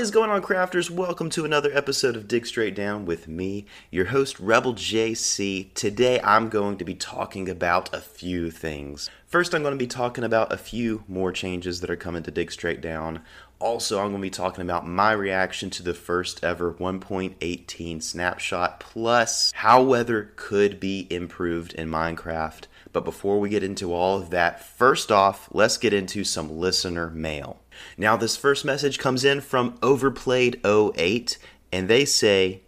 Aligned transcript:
Is 0.00 0.10
going 0.10 0.30
on, 0.30 0.40
crafters? 0.40 0.88
Welcome 0.88 1.28
to 1.28 1.44
another 1.44 1.70
episode 1.74 2.16
of 2.16 2.26
Dig 2.26 2.46
Straight 2.46 2.74
Down 2.74 3.04
with 3.04 3.28
me, 3.28 3.66
your 3.90 4.06
host, 4.06 4.40
Rebel 4.40 4.72
JC. 4.72 5.74
Today, 5.74 6.18
I'm 6.24 6.48
going 6.48 6.78
to 6.78 6.86
be 6.86 6.94
talking 6.94 7.50
about 7.50 7.94
a 7.94 8.00
few 8.00 8.50
things. 8.50 9.10
First, 9.26 9.54
I'm 9.54 9.60
going 9.60 9.74
to 9.74 9.78
be 9.78 9.86
talking 9.86 10.24
about 10.24 10.54
a 10.54 10.56
few 10.56 11.04
more 11.06 11.32
changes 11.32 11.82
that 11.82 11.90
are 11.90 11.96
coming 11.96 12.22
to 12.22 12.30
Dig 12.30 12.50
Straight 12.50 12.80
Down. 12.80 13.20
Also, 13.58 13.98
I'm 13.98 14.08
going 14.08 14.22
to 14.22 14.26
be 14.26 14.30
talking 14.30 14.62
about 14.62 14.88
my 14.88 15.12
reaction 15.12 15.68
to 15.68 15.82
the 15.82 15.92
first 15.92 16.42
ever 16.42 16.72
1.18 16.72 18.02
snapshot, 18.02 18.80
plus 18.80 19.52
how 19.54 19.82
weather 19.82 20.32
could 20.34 20.80
be 20.80 21.08
improved 21.10 21.74
in 21.74 21.90
Minecraft. 21.90 22.64
But 22.94 23.04
before 23.04 23.38
we 23.38 23.50
get 23.50 23.62
into 23.62 23.92
all 23.92 24.18
of 24.18 24.30
that, 24.30 24.64
first 24.64 25.12
off, 25.12 25.50
let's 25.52 25.76
get 25.76 25.92
into 25.92 26.24
some 26.24 26.58
listener 26.58 27.10
mail. 27.10 27.60
Now, 27.96 28.16
this 28.16 28.36
first 28.36 28.64
message 28.64 28.98
comes 28.98 29.24
in 29.24 29.40
from 29.40 29.78
Overplayed08, 29.78 31.38
and 31.72 31.88
they 31.88 32.04
say, 32.04 32.62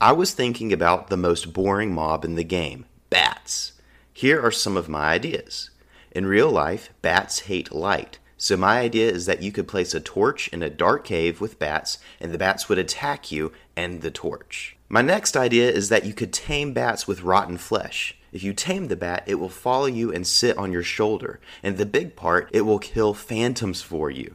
I 0.00 0.12
was 0.12 0.32
thinking 0.32 0.72
about 0.72 1.08
the 1.08 1.16
most 1.16 1.52
boring 1.52 1.94
mob 1.94 2.24
in 2.24 2.34
the 2.34 2.44
game 2.44 2.86
bats. 3.10 3.72
Here 4.12 4.40
are 4.40 4.50
some 4.50 4.76
of 4.76 4.88
my 4.88 5.10
ideas. 5.12 5.70
In 6.10 6.26
real 6.26 6.50
life, 6.50 6.90
bats 7.02 7.40
hate 7.40 7.72
light. 7.72 8.18
So, 8.36 8.56
my 8.56 8.80
idea 8.80 9.10
is 9.10 9.26
that 9.26 9.42
you 9.42 9.52
could 9.52 9.68
place 9.68 9.94
a 9.94 10.00
torch 10.00 10.48
in 10.48 10.62
a 10.62 10.68
dark 10.68 11.04
cave 11.04 11.40
with 11.40 11.58
bats, 11.58 11.98
and 12.20 12.32
the 12.32 12.38
bats 12.38 12.68
would 12.68 12.78
attack 12.78 13.30
you 13.30 13.52
and 13.76 14.02
the 14.02 14.10
torch. 14.10 14.76
My 14.88 15.00
next 15.00 15.36
idea 15.36 15.70
is 15.70 15.88
that 15.88 16.04
you 16.04 16.12
could 16.12 16.32
tame 16.32 16.72
bats 16.72 17.06
with 17.06 17.22
rotten 17.22 17.56
flesh. 17.56 18.16
If 18.32 18.42
you 18.42 18.52
tame 18.52 18.88
the 18.88 18.96
bat, 18.96 19.22
it 19.26 19.36
will 19.36 19.48
follow 19.48 19.86
you 19.86 20.12
and 20.12 20.26
sit 20.26 20.56
on 20.58 20.72
your 20.72 20.82
shoulder. 20.82 21.38
And 21.62 21.76
the 21.76 21.86
big 21.86 22.16
part, 22.16 22.50
it 22.52 22.62
will 22.62 22.78
kill 22.78 23.14
phantoms 23.14 23.82
for 23.82 24.10
you. 24.10 24.34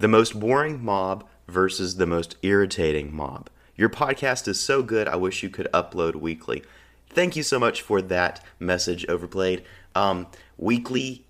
The 0.00 0.08
most 0.08 0.38
boring 0.38 0.84
mob 0.84 1.26
versus 1.48 1.96
the 1.96 2.06
most 2.06 2.36
irritating 2.42 3.12
mob. 3.14 3.50
Your 3.74 3.88
podcast 3.88 4.46
is 4.46 4.60
so 4.60 4.82
good, 4.82 5.08
I 5.08 5.16
wish 5.16 5.42
you 5.42 5.50
could 5.50 5.66
upload 5.74 6.14
weekly. 6.14 6.62
Thank 7.10 7.34
you 7.34 7.42
so 7.42 7.58
much 7.58 7.82
for 7.82 8.00
that 8.02 8.44
message, 8.60 9.04
Overplayed. 9.08 9.64
Um, 9.96 10.28
weekly 10.56 11.26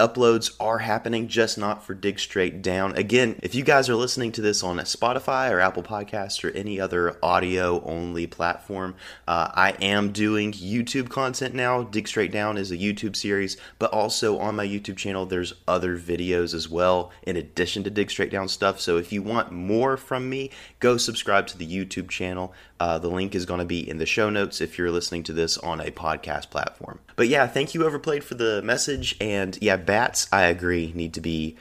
uploads 0.00 0.56
are 0.58 0.78
happening, 0.78 1.28
just 1.28 1.58
not 1.58 1.84
for 1.84 1.94
Dig 1.94 2.18
Straight 2.18 2.62
Down. 2.62 2.96
Again, 2.96 3.38
if 3.42 3.54
you 3.54 3.62
guys 3.62 3.88
are 3.88 3.94
listening 3.94 4.32
to 4.32 4.40
this 4.40 4.62
on 4.62 4.78
Spotify 4.78 5.50
or 5.50 5.60
Apple 5.60 5.82
Podcasts 5.82 6.42
or 6.42 6.50
any 6.56 6.80
other 6.80 7.18
audio 7.22 7.82
only 7.84 8.26
platform, 8.26 8.94
uh, 9.28 9.50
I 9.54 9.72
am 9.82 10.10
doing 10.12 10.52
YouTube 10.52 11.10
content 11.10 11.54
now. 11.54 11.82
Dig 11.82 12.08
Straight 12.08 12.32
Down 12.32 12.56
is 12.56 12.70
a 12.70 12.76
YouTube 12.76 13.14
series, 13.14 13.58
but 13.78 13.92
also 13.92 14.38
on 14.38 14.56
my 14.56 14.66
YouTube 14.66 14.96
channel, 14.96 15.26
there's 15.26 15.54
other 15.68 15.98
videos 15.98 16.54
as 16.54 16.68
well 16.68 17.12
in 17.22 17.36
addition 17.36 17.84
to 17.84 17.90
Dig 17.90 18.10
Straight 18.10 18.30
Down 18.30 18.48
stuff. 18.48 18.80
So 18.80 18.96
if 18.96 19.12
you 19.12 19.22
want 19.22 19.52
more 19.52 19.96
from 19.96 20.30
me, 20.30 20.50
go 20.80 20.96
subscribe 20.96 21.46
to 21.48 21.58
the 21.58 21.66
YouTube 21.66 22.08
channel. 22.08 22.54
Uh, 22.80 22.98
the 22.98 23.08
link 23.08 23.34
is 23.34 23.44
going 23.44 23.60
to 23.60 23.66
be 23.66 23.88
in 23.88 23.98
the 23.98 24.06
show 24.06 24.30
notes 24.30 24.62
if 24.62 24.78
you're 24.78 24.90
listening 24.90 25.22
to 25.22 25.34
this 25.34 25.58
on 25.58 25.80
a 25.80 25.90
podcast 25.90 26.48
platform. 26.48 26.98
But 27.14 27.28
yeah, 27.28 27.46
thank 27.46 27.74
you, 27.74 27.84
Overplayed, 27.84 28.24
for 28.24 28.34
the 28.34 28.62
message. 28.62 29.16
And 29.20 29.56
yeah, 29.60 29.76
bats, 29.76 30.26
I 30.32 30.44
agree, 30.44 30.90
need 30.94 31.12
to 31.14 31.20
be 31.20 31.56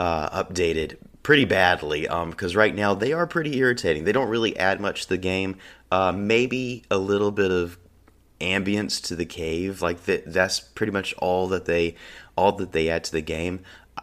uh, 0.00 0.42
updated 0.42 0.96
pretty 1.22 1.44
badly 1.44 2.02
because 2.02 2.54
um, 2.54 2.58
right 2.58 2.74
now 2.74 2.94
they 2.94 3.12
are 3.12 3.26
pretty 3.26 3.56
irritating. 3.58 4.02
They 4.02 4.12
don't 4.12 4.28
really 4.28 4.56
add 4.58 4.80
much 4.80 5.02
to 5.02 5.10
the 5.10 5.18
game. 5.18 5.56
Uh, 5.92 6.10
maybe 6.10 6.82
a 6.90 6.98
little 6.98 7.30
bit 7.30 7.52
of 7.52 7.78
ambience 8.40 9.02
to 9.04 9.16
the 9.16 9.26
cave, 9.26 9.80
like 9.80 10.04
that. 10.04 10.24
That's 10.26 10.58
pretty 10.58 10.92
much 10.92 11.14
all 11.14 11.46
that 11.48 11.66
they 11.66 11.94
all 12.36 12.52
that 12.52 12.72
they 12.72 12.88
add 12.88 13.04
to 13.04 13.12
the 13.12 13.20
game. 13.20 13.60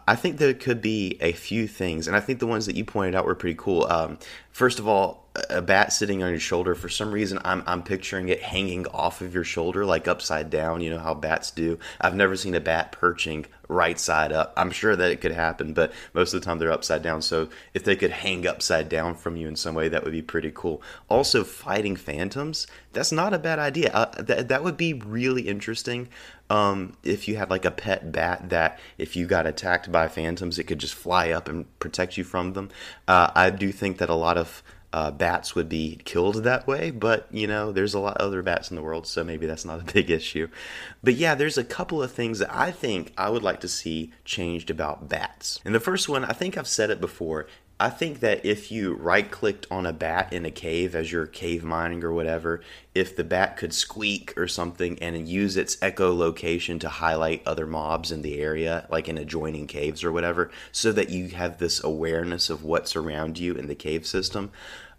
I 0.08 0.14
think 0.14 0.38
there 0.38 0.54
could 0.54 0.80
be 0.80 1.18
a 1.20 1.32
few 1.32 1.66
things, 1.66 2.06
and 2.06 2.16
I 2.16 2.20
think 2.20 2.38
the 2.38 2.46
ones 2.46 2.66
that 2.66 2.76
you 2.76 2.84
pointed 2.84 3.14
out 3.14 3.24
were 3.24 3.34
pretty 3.34 3.56
cool. 3.58 3.84
Um, 3.84 4.18
first 4.52 4.78
of 4.78 4.86
all, 4.86 5.25
a 5.50 5.62
bat 5.62 5.92
sitting 5.92 6.22
on 6.22 6.30
your 6.30 6.40
shoulder 6.40 6.74
for 6.74 6.88
some 6.88 7.12
reason 7.12 7.38
I'm 7.44 7.62
I'm 7.66 7.82
picturing 7.82 8.28
it 8.28 8.42
hanging 8.42 8.86
off 8.88 9.20
of 9.20 9.34
your 9.34 9.44
shoulder 9.44 9.84
like 9.84 10.08
upside 10.08 10.50
down 10.50 10.80
you 10.80 10.90
know 10.90 10.98
how 10.98 11.14
bats 11.14 11.50
do. 11.50 11.78
I've 12.00 12.14
never 12.14 12.36
seen 12.36 12.54
a 12.54 12.60
bat 12.60 12.92
perching 12.92 13.46
right 13.68 13.98
side 13.98 14.30
up. 14.30 14.52
I'm 14.56 14.70
sure 14.70 14.94
that 14.94 15.10
it 15.10 15.20
could 15.20 15.32
happen 15.32 15.72
but 15.72 15.92
most 16.14 16.32
of 16.32 16.40
the 16.40 16.44
time 16.44 16.58
they're 16.58 16.72
upside 16.72 17.02
down. 17.02 17.22
So 17.22 17.48
if 17.74 17.84
they 17.84 17.96
could 17.96 18.10
hang 18.10 18.46
upside 18.46 18.88
down 18.88 19.14
from 19.14 19.36
you 19.36 19.48
in 19.48 19.56
some 19.56 19.74
way 19.74 19.88
that 19.88 20.04
would 20.04 20.12
be 20.12 20.22
pretty 20.22 20.52
cool. 20.54 20.82
Also 21.08 21.44
fighting 21.44 21.96
phantoms 21.96 22.66
that's 22.92 23.12
not 23.12 23.34
a 23.34 23.38
bad 23.38 23.58
idea. 23.58 23.90
Uh, 23.92 24.22
that 24.22 24.48
that 24.48 24.64
would 24.64 24.76
be 24.76 24.94
really 24.94 25.42
interesting 25.42 26.08
um, 26.48 26.96
if 27.02 27.28
you 27.28 27.36
had 27.36 27.50
like 27.50 27.64
a 27.64 27.70
pet 27.70 28.12
bat 28.12 28.48
that 28.50 28.78
if 28.98 29.16
you 29.16 29.26
got 29.26 29.46
attacked 29.46 29.90
by 29.90 30.08
phantoms 30.08 30.58
it 30.58 30.64
could 30.64 30.78
just 30.78 30.94
fly 30.94 31.30
up 31.30 31.48
and 31.48 31.66
protect 31.78 32.16
you 32.16 32.24
from 32.24 32.52
them. 32.52 32.70
Uh, 33.08 33.30
I 33.34 33.50
do 33.50 33.72
think 33.72 33.98
that 33.98 34.08
a 34.08 34.14
lot 34.14 34.38
of 34.38 34.62
uh, 34.96 35.10
bats 35.10 35.54
would 35.54 35.68
be 35.68 36.00
killed 36.06 36.36
that 36.36 36.66
way, 36.66 36.90
but 36.90 37.28
you 37.30 37.46
know, 37.46 37.70
there's 37.70 37.92
a 37.92 37.98
lot 37.98 38.16
of 38.16 38.26
other 38.26 38.40
bats 38.40 38.70
in 38.70 38.76
the 38.76 38.82
world, 38.82 39.06
so 39.06 39.22
maybe 39.22 39.44
that's 39.44 39.66
not 39.66 39.78
a 39.78 39.92
big 39.92 40.10
issue. 40.10 40.48
But 41.04 41.16
yeah, 41.16 41.34
there's 41.34 41.58
a 41.58 41.64
couple 41.64 42.02
of 42.02 42.10
things 42.10 42.38
that 42.38 42.48
I 42.50 42.70
think 42.70 43.12
I 43.18 43.28
would 43.28 43.42
like 43.42 43.60
to 43.60 43.68
see 43.68 44.10
changed 44.24 44.70
about 44.70 45.06
bats. 45.06 45.60
And 45.66 45.74
the 45.74 45.80
first 45.80 46.08
one, 46.08 46.24
I 46.24 46.32
think 46.32 46.56
I've 46.56 46.66
said 46.66 46.88
it 46.88 46.98
before. 46.98 47.46
I 47.78 47.90
think 47.90 48.20
that 48.20 48.46
if 48.46 48.72
you 48.72 48.94
right 48.94 49.30
clicked 49.30 49.66
on 49.70 49.84
a 49.84 49.92
bat 49.92 50.32
in 50.32 50.46
a 50.46 50.50
cave 50.50 50.94
as 50.94 51.12
you're 51.12 51.26
cave 51.26 51.62
mining 51.62 52.02
or 52.02 52.10
whatever, 52.10 52.62
if 52.94 53.14
the 53.14 53.24
bat 53.24 53.58
could 53.58 53.74
squeak 53.74 54.32
or 54.38 54.48
something 54.48 54.98
and 55.00 55.28
use 55.28 55.58
its 55.58 55.76
echolocation 55.76 56.80
to 56.80 56.88
highlight 56.88 57.46
other 57.46 57.66
mobs 57.66 58.10
in 58.10 58.22
the 58.22 58.38
area, 58.40 58.86
like 58.88 59.10
in 59.10 59.18
adjoining 59.18 59.66
caves 59.66 60.04
or 60.04 60.10
whatever, 60.10 60.50
so 60.72 60.90
that 60.92 61.10
you 61.10 61.28
have 61.28 61.58
this 61.58 61.84
awareness 61.84 62.48
of 62.48 62.64
what's 62.64 62.96
around 62.96 63.38
you 63.38 63.54
in 63.54 63.66
the 63.66 63.74
cave 63.74 64.06
system, 64.06 64.50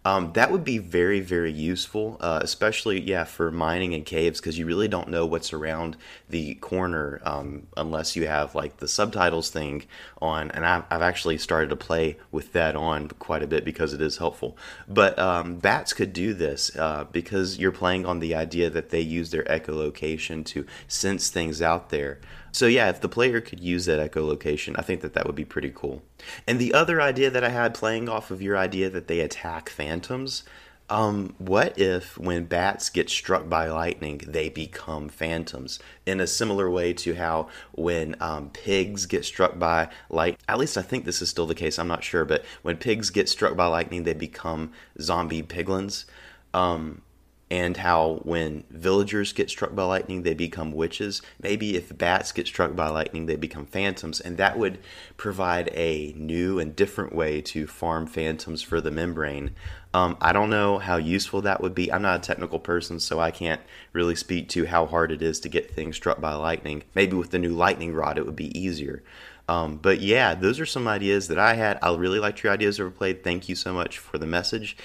um, 0.08 0.32
that 0.32 0.50
would 0.50 0.64
be 0.64 0.78
very, 0.78 1.20
very 1.20 1.52
useful, 1.52 2.16
uh, 2.20 2.40
especially, 2.42 2.98
yeah, 2.98 3.24
for 3.24 3.50
mining 3.50 3.92
in 3.92 4.04
caves 4.04 4.40
because 4.40 4.58
you 4.58 4.64
really 4.64 4.88
don't 4.88 5.08
know 5.08 5.26
what's 5.26 5.52
around 5.52 5.98
the 6.30 6.54
corner 6.54 7.20
um, 7.24 7.66
unless 7.76 8.16
you 8.16 8.26
have 8.26 8.54
like 8.54 8.78
the 8.78 8.88
subtitles 8.88 9.50
thing 9.50 9.84
on. 10.22 10.50
And 10.52 10.64
I've, 10.64 10.84
I've, 10.90 11.02
actually 11.02 11.36
started 11.36 11.68
to 11.68 11.76
play 11.76 12.16
with 12.32 12.54
that 12.54 12.74
on 12.74 13.08
quite 13.08 13.42
a 13.42 13.46
bit 13.46 13.66
because 13.66 13.92
it 13.92 14.00
is 14.00 14.16
helpful. 14.16 14.56
But 14.88 15.18
um, 15.18 15.56
bats 15.56 15.92
could 15.92 16.14
do 16.14 16.32
this 16.32 16.74
uh, 16.74 17.04
because 17.12 17.58
you're 17.58 17.70
playing 17.70 18.06
on 18.06 18.20
the 18.20 18.34
idea 18.34 18.70
that 18.70 18.88
they 18.88 19.00
use 19.00 19.30
their 19.30 19.44
echolocation 19.44 20.42
to 20.46 20.64
sense 20.86 21.28
things 21.28 21.60
out 21.60 21.90
there. 21.90 22.18
So 22.52 22.66
yeah, 22.66 22.88
if 22.88 23.00
the 23.00 23.08
player 23.08 23.40
could 23.40 23.60
use 23.60 23.86
that 23.86 24.10
echolocation, 24.10 24.74
I 24.78 24.82
think 24.82 25.00
that 25.02 25.14
that 25.14 25.26
would 25.26 25.36
be 25.36 25.44
pretty 25.44 25.72
cool. 25.74 26.02
And 26.46 26.58
the 26.58 26.74
other 26.74 27.00
idea 27.00 27.30
that 27.30 27.44
I 27.44 27.50
had 27.50 27.74
playing 27.74 28.08
off 28.08 28.30
of 28.30 28.42
your 28.42 28.56
idea 28.56 28.90
that 28.90 29.08
they 29.08 29.20
attack 29.20 29.68
phantoms, 29.68 30.44
um, 30.90 31.34
what 31.38 31.78
if 31.78 32.16
when 32.16 32.46
bats 32.46 32.88
get 32.88 33.10
struck 33.10 33.48
by 33.48 33.68
lightning, 33.68 34.22
they 34.26 34.48
become 34.48 35.08
phantoms? 35.08 35.78
In 36.06 36.18
a 36.20 36.26
similar 36.26 36.70
way 36.70 36.94
to 36.94 37.14
how 37.14 37.48
when 37.72 38.16
um, 38.20 38.50
pigs 38.50 39.04
get 39.04 39.24
struck 39.24 39.58
by 39.58 39.88
light, 40.08 40.38
at 40.48 40.58
least 40.58 40.78
I 40.78 40.82
think 40.82 41.04
this 41.04 41.20
is 41.20 41.28
still 41.28 41.46
the 41.46 41.54
case. 41.54 41.78
I'm 41.78 41.88
not 41.88 42.04
sure, 42.04 42.24
but 42.24 42.44
when 42.62 42.78
pigs 42.78 43.10
get 43.10 43.28
struck 43.28 43.54
by 43.54 43.66
lightning, 43.66 44.04
they 44.04 44.14
become 44.14 44.72
zombie 45.00 45.42
piglins. 45.42 46.06
Um, 46.54 47.02
and 47.50 47.78
how 47.78 48.20
when 48.24 48.64
villagers 48.70 49.32
get 49.32 49.48
struck 49.48 49.74
by 49.74 49.84
lightning, 49.84 50.22
they 50.22 50.34
become 50.34 50.72
witches. 50.72 51.22
Maybe 51.42 51.76
if 51.76 51.96
bats 51.96 52.32
get 52.32 52.46
struck 52.46 52.76
by 52.76 52.88
lightning, 52.88 53.26
they 53.26 53.36
become 53.36 53.64
phantoms, 53.64 54.20
and 54.20 54.36
that 54.36 54.58
would 54.58 54.78
provide 55.16 55.70
a 55.72 56.12
new 56.16 56.58
and 56.58 56.76
different 56.76 57.14
way 57.14 57.40
to 57.42 57.66
farm 57.66 58.06
phantoms 58.06 58.62
for 58.62 58.80
the 58.80 58.90
membrane. 58.90 59.52
Um, 59.94 60.18
I 60.20 60.32
don't 60.32 60.50
know 60.50 60.78
how 60.78 60.96
useful 60.96 61.40
that 61.42 61.62
would 61.62 61.74
be. 61.74 61.90
I'm 61.90 62.02
not 62.02 62.18
a 62.18 62.26
technical 62.26 62.58
person, 62.58 63.00
so 63.00 63.18
I 63.18 63.30
can't 63.30 63.62
really 63.94 64.14
speak 64.14 64.50
to 64.50 64.66
how 64.66 64.84
hard 64.84 65.10
it 65.10 65.22
is 65.22 65.40
to 65.40 65.48
get 65.48 65.70
things 65.70 65.96
struck 65.96 66.20
by 66.20 66.34
lightning. 66.34 66.82
Maybe 66.94 67.16
with 67.16 67.30
the 67.30 67.38
new 67.38 67.54
lightning 67.54 67.94
rod, 67.94 68.18
it 68.18 68.26
would 68.26 68.36
be 68.36 68.56
easier. 68.58 69.02
Um, 69.48 69.76
but 69.76 70.02
yeah, 70.02 70.34
those 70.34 70.60
are 70.60 70.66
some 70.66 70.86
ideas 70.86 71.28
that 71.28 71.38
I 71.38 71.54
had. 71.54 71.78
I 71.80 71.94
really 71.96 72.18
liked 72.18 72.42
your 72.42 72.52
ideas 72.52 72.78
overplayed. 72.78 73.24
Thank 73.24 73.48
you 73.48 73.54
so 73.54 73.72
much 73.72 73.96
for 73.98 74.18
the 74.18 74.26
message. 74.26 74.76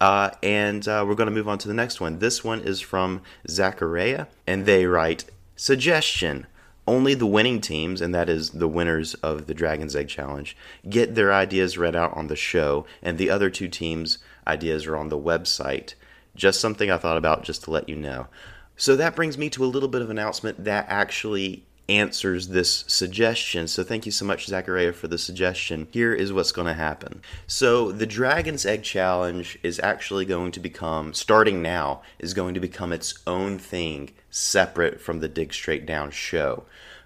Uh, 0.00 0.30
and 0.42 0.86
uh, 0.86 1.04
we're 1.06 1.14
going 1.14 1.28
to 1.28 1.34
move 1.34 1.48
on 1.48 1.58
to 1.58 1.68
the 1.68 1.74
next 1.74 2.00
one. 2.00 2.18
This 2.18 2.44
one 2.44 2.60
is 2.60 2.80
from 2.80 3.22
Zachariah, 3.48 4.26
and 4.46 4.66
they 4.66 4.86
write 4.86 5.24
Suggestion 5.56 6.46
only 6.86 7.14
the 7.14 7.26
winning 7.26 7.60
teams, 7.60 8.00
and 8.00 8.14
that 8.14 8.28
is 8.28 8.50
the 8.50 8.68
winners 8.68 9.14
of 9.14 9.46
the 9.46 9.54
Dragon's 9.54 9.96
Egg 9.96 10.08
Challenge, 10.08 10.56
get 10.88 11.14
their 11.14 11.32
ideas 11.32 11.76
read 11.76 11.96
out 11.96 12.16
on 12.16 12.28
the 12.28 12.36
show, 12.36 12.86
and 13.02 13.18
the 13.18 13.30
other 13.30 13.50
two 13.50 13.68
teams' 13.68 14.18
ideas 14.46 14.86
are 14.86 14.96
on 14.96 15.08
the 15.08 15.18
website. 15.18 15.94
Just 16.36 16.60
something 16.60 16.90
I 16.90 16.98
thought 16.98 17.16
about 17.16 17.42
just 17.42 17.64
to 17.64 17.70
let 17.70 17.88
you 17.88 17.96
know. 17.96 18.28
So 18.76 18.94
that 18.96 19.16
brings 19.16 19.38
me 19.38 19.50
to 19.50 19.64
a 19.64 19.66
little 19.66 19.88
bit 19.88 20.02
of 20.02 20.10
announcement 20.10 20.64
that 20.64 20.86
actually 20.88 21.64
answers 21.88 22.48
this 22.48 22.84
suggestion. 22.88 23.68
So 23.68 23.82
thank 23.84 24.06
you 24.06 24.12
so 24.12 24.24
much, 24.24 24.46
Zachariah, 24.46 24.92
for 24.92 25.08
the 25.08 25.18
suggestion. 25.18 25.88
Here 25.90 26.12
is 26.12 26.32
what's 26.32 26.52
going 26.52 26.66
to 26.66 26.74
happen. 26.74 27.22
So 27.46 27.92
the 27.92 28.06
Dragon's 28.06 28.66
Egg 28.66 28.82
Challenge 28.82 29.58
is 29.62 29.80
actually 29.80 30.24
going 30.24 30.52
to 30.52 30.60
become, 30.60 31.14
starting 31.14 31.62
now, 31.62 32.02
is 32.18 32.34
going 32.34 32.54
to 32.54 32.60
become 32.60 32.92
its 32.92 33.14
own 33.26 33.58
thing 33.58 34.10
separate 34.30 35.00
from 35.00 35.20
the 35.20 35.28
Dig 35.28 35.52
Straight 35.52 35.86
Down 35.86 36.10
show. 36.10 36.64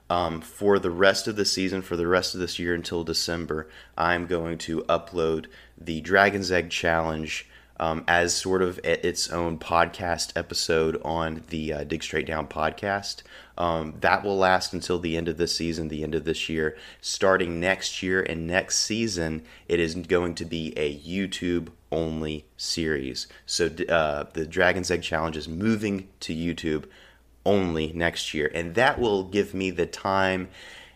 Um, 0.09 0.41
for 0.41 0.81
the 0.81 0.91
rest 0.91 1.29
of 1.29 1.37
the 1.37 1.45
season, 1.45 1.83
for 1.83 1.97
the 1.97 2.09
rest 2.09 2.35
of 2.35 2.41
this 2.41 2.59
year 2.59 2.75
until 2.75 3.05
December, 3.05 3.69
I'm 3.97 4.27
going 4.27 4.59
to 4.59 4.83
upload 4.83 5.47
the 5.79 6.01
Dragon's 6.01 6.51
Egg 6.51 6.71
Challenge 6.71 7.47
um, 7.81 8.05
as 8.07 8.35
sort 8.35 8.61
of 8.61 8.79
its 8.85 9.31
own 9.31 9.59
podcast 9.59 10.33
episode 10.37 11.01
on 11.03 11.43
the 11.49 11.73
uh, 11.73 11.85
Dig 11.85 12.03
Straight 12.03 12.27
Down 12.27 12.47
podcast. 12.47 13.23
Um, 13.57 13.95
that 14.01 14.23
will 14.23 14.37
last 14.37 14.75
until 14.75 14.99
the 14.99 15.17
end 15.17 15.29
of 15.29 15.39
this 15.39 15.57
season, 15.57 15.89
the 15.89 16.03
end 16.03 16.15
of 16.15 16.25
this 16.25 16.51
year. 16.51 16.77
Starting 17.01 17.59
next 17.59 18.03
year 18.03 18.23
and 18.23 18.47
next 18.47 18.81
season, 18.81 19.43
it 19.67 19.81
is 19.81 19.95
going 19.95 20.35
to 20.37 20.45
be 20.45 20.75
a 20.77 20.95
YouTube 20.99 21.69
only 21.91 22.45
series. 22.59 23.27
So 23.47 23.71
uh, 23.89 24.25
the 24.35 24.47
Dragon's 24.47 24.91
Egg 24.91 25.03
Challenge 25.03 25.39
is 25.39 25.49
moving 25.49 26.09
to 26.21 26.35
YouTube 26.35 26.85
only 27.47 27.95
next 27.95 28.35
year, 28.35 28.51
and 28.55 28.75
that 28.75 29.01
will 29.01 29.25
give 29.25 29.55
me 29.55 29.71
the 29.71 29.87
time 29.87 30.49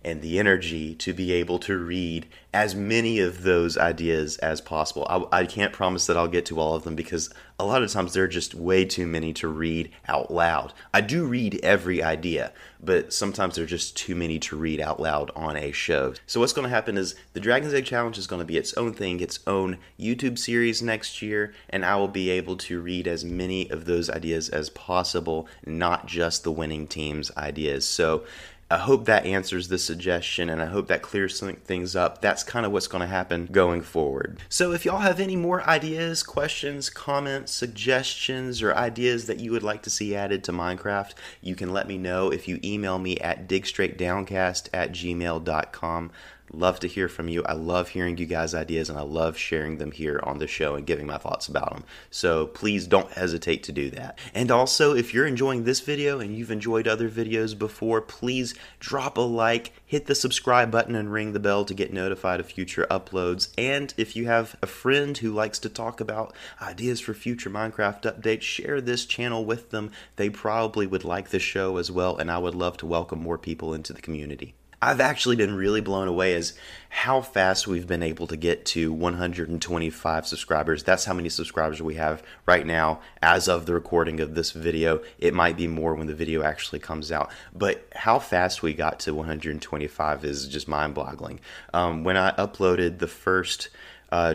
and 0.05 0.21
the 0.21 0.39
energy 0.39 0.95
to 0.97 1.13
be 1.13 1.33
able 1.33 1.59
to 1.61 1.79
read 1.79 2.27
as 2.53 2.75
many 2.75 3.19
of 3.19 3.43
those 3.43 3.77
ideas 3.77 4.37
as 4.39 4.61
possible. 4.61 5.07
I, 5.11 5.41
I, 5.41 5.47
can't 5.47 5.73
promise 5.73 6.07
that 6.07 6.17
I'll 6.17 6.29
get 6.29 6.47
to 6.47 6.61
all 6.61 6.77
of 6.77 6.85
them 6.85 6.95
because 6.95 7.31
a 7.59 7.65
lot 7.65 7.83
of 7.83 7.91
times 7.91 8.13
there 8.13 8.25
are 8.25 8.29
just 8.29 8.55
way 8.55 8.85
too 8.85 9.07
many 9.07 9.33
to 9.35 9.49
read 9.49 9.91
out 10.07 10.31
loud. 10.31 10.73
I 10.93 11.01
do 11.01 11.25
read 11.25 11.59
every 11.65 12.01
idea, 12.03 12.53
but 12.81 13.13
sometimes 13.13 13.57
there 13.57 13.65
are 13.65 13.69
just 13.69 13.97
too 13.97 14.15
many 14.15 14.39
to 14.41 14.57
read 14.57 14.81
out 14.81 15.01
loud 15.01 15.33
on 15.35 15.57
a 15.57 15.73
show. 15.73 16.15
So, 16.27 16.39
what's 16.39 16.53
going 16.53 16.65
to 16.65 16.75
happen 16.75 16.97
is 16.97 17.15
the 17.33 17.41
Dragon's 17.41 17.75
Egg 17.75 17.87
Challenge 17.87 18.19
is 18.19 18.27
going 18.27 18.41
to 18.41 18.47
be 18.47 18.57
its 18.57 18.75
own 18.75 18.93
thing, 18.93 19.21
its 19.21 19.41
own 19.47 19.79
YouTube 19.99 20.39
series 20.39 20.83
next 20.83 21.23
year, 21.23 21.55
and 21.71 21.85
I 21.85 21.97
will 21.97 22.09
be 22.09 22.31
able 22.31 22.57
to 22.59 22.81
read 22.81 23.09
as 23.09 23.25
many 23.25 23.69
of 23.71 23.85
those 23.85 24.11
ideas 24.11 24.49
as 24.49 24.71
possible, 24.71 25.49
not 25.67 26.07
just 26.07 26.45
the 26.45 26.53
winning 26.53 26.87
team's 26.87 27.31
ideas. 27.37 27.85
So, 27.85 28.25
I 28.71 28.79
hope 28.79 29.05
that 29.05 29.27
answers 29.27 29.69
the 29.69 29.79
suggestion 29.79 30.49
and 30.49 30.63
I 30.63 30.67
hope 30.67 30.89
that 30.89 31.03
clears 31.03 31.39
things 31.41 31.95
up. 31.95 32.21
That's 32.21 32.43
kind 32.43 32.65
of 32.65 32.73
what's 32.73 32.87
going 32.87 33.03
to 33.03 33.07
happen 33.07 33.47
going 33.53 33.83
forward. 33.83 34.39
So, 34.49 34.73
if 34.73 34.85
y'all 34.85 34.99
have 34.99 35.21
any 35.21 35.37
more 35.37 35.63
ideas, 35.69 36.23
questions, 36.23 36.89
comments, 36.89 37.53
suggestions, 37.53 38.63
or 38.63 38.75
ideas 38.75 39.27
that 39.27 39.41
you 39.41 39.53
would 39.53 39.63
like 39.63 39.83
to 39.83 39.91
see 39.91 40.17
added 40.17 40.43
to 40.45 40.53
Minecraft, 40.53 41.13
you 41.43 41.55
can 41.55 41.73
let 41.73 41.87
me 41.87 41.99
know 41.99 42.33
if 42.33 42.49
you 42.49 42.59
email 42.65 42.99
me 42.99 43.19
at 43.19 43.49
digstraightdowncast 43.49 44.69
at 44.73 44.93
gmail.com. 44.93 46.11
Love 46.57 46.79
to 46.81 46.87
hear 46.87 47.09
from 47.09 47.29
you. 47.29 47.43
I 47.45 47.55
love 47.55 47.89
hearing 47.89 48.17
you 48.17 48.27
guys' 48.27 48.55
ideas 48.55 48.89
and 48.89 48.97
I 48.97 49.03
love 49.03 49.37
sharing 49.37 49.79
them 49.79 49.91
here 49.91 50.21
on 50.23 50.39
the 50.39 50.47
show 50.47 50.77
and 50.77 50.87
giving 50.87 51.07
my 51.07 51.19
thoughts 51.19 51.49
about 51.49 51.71
them. 51.71 51.85
So 52.11 52.47
please 52.47 52.87
don't 52.87 53.11
hesitate 53.11 53.65
to 53.65 53.73
do 53.73 53.91
that. 53.91 54.21
And 54.35 54.53
also, 54.53 54.95
if 54.95 55.13
you're 55.13 55.27
enjoying 55.27 55.65
this 55.65 55.81
video 55.81 56.21
and 56.21 56.37
you've 56.37 56.53
enjoyed 56.53 56.87
other 56.87 57.11
videos 57.11 57.59
before, 57.59 58.01
please 58.01 58.55
drop 58.79 59.19
a 59.19 59.21
like, 59.21 59.73
hit 59.85 60.07
the 60.07 60.15
subscribe 60.15 60.71
button, 60.71 60.95
and 60.95 61.13
ring 61.13 61.33
the 61.33 61.41
bell 61.41 61.65
to 61.65 61.75
get 61.75 61.93
notified 61.93 62.39
of 62.39 62.47
future 62.47 62.87
uploads. 62.89 63.49
And 63.59 63.93
if 63.97 64.15
you 64.15 64.27
have 64.27 64.55
a 64.63 64.67
friend 64.67 65.19
who 65.19 65.33
likes 65.33 65.59
to 65.61 65.69
talk 65.69 66.01
about 66.01 66.37
ideas 66.63 67.01
for 67.01 67.15
future 67.15 67.51
Minecraft 67.51 68.03
updates, 68.03 68.43
share 68.43 68.81
this 68.81 69.05
channel 69.07 69.45
with 69.45 69.71
them. 69.71 69.91
They 70.17 70.31
probably 70.31 70.87
would 70.87 71.05
like 71.05 71.31
the 71.31 71.41
show 71.41 71.79
as 71.79 71.91
well, 71.91 72.17
and 72.17 72.31
I 72.31 72.39
would 72.39 72.55
love 72.55 72.77
to 72.79 72.87
welcome 72.87 73.21
more 73.21 73.39
people 73.39 73.75
into 73.75 73.93
the 73.93 74.03
community. 74.03 74.55
I've 74.85 75.01
actually 75.01 75.37
been 75.37 75.55
really 75.55 75.81
blown 75.81 76.09
away 76.09 76.35
as 76.35 76.53
how 76.91 77.23
fast 77.23 77.67
we've 77.67 77.87
been 77.87 78.03
able 78.03 78.27
to 78.27 78.37
get 78.37 78.67
to 78.67 78.93
125 78.93 80.27
subscribers. 80.27 80.83
That's 80.83 81.07
how 81.07 81.15
many 81.15 81.31
subscribers 81.31 81.81
we 81.81 81.95
have 81.95 82.23
right 82.45 82.67
now 82.67 83.01
as 83.23 83.49
of 83.49 83.65
the 83.65 83.73
recording 83.73 84.21
of 84.21 84.35
this 84.35 84.51
video. 84.51 85.01
It 85.19 85.33
might 85.33 85.57
be 85.57 85.67
more 85.67 85.95
when 85.95 86.07
the 86.07 86.15
video 86.15 86.43
actually 86.43 86.81
comes 86.81 87.11
out, 87.11 87.31
but 87.55 87.89
how 87.95 88.19
fast 88.19 88.63
we 88.63 88.75
got 88.75 89.01
to 89.01 89.15
125 89.15 90.23
is 90.23 90.49
just 90.49 90.69
mind-boggling. 90.69 91.41
Um, 91.73 92.05
when 92.05 92.19
I 92.19 92.33
uploaded 92.33 92.99
the 92.99 93.07
first 93.07 93.71
uh, 94.13 94.35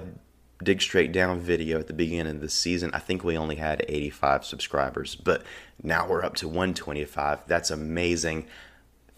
dig 0.63 0.81
straight 0.81 1.11
down 1.11 1.39
video 1.39 1.79
at 1.79 1.85
the 1.85 1.93
beginning 1.93 2.37
of 2.37 2.41
the 2.41 2.49
season, 2.49 2.89
I 2.91 2.99
think 2.99 3.23
we 3.23 3.37
only 3.37 3.57
had 3.57 3.85
85 3.87 4.45
subscribers, 4.45 5.13
but 5.15 5.43
now 5.83 6.07
we're 6.07 6.25
up 6.25 6.35
to 6.37 6.47
125. 6.47 7.45
That's 7.45 7.69
amazing. 7.69 8.47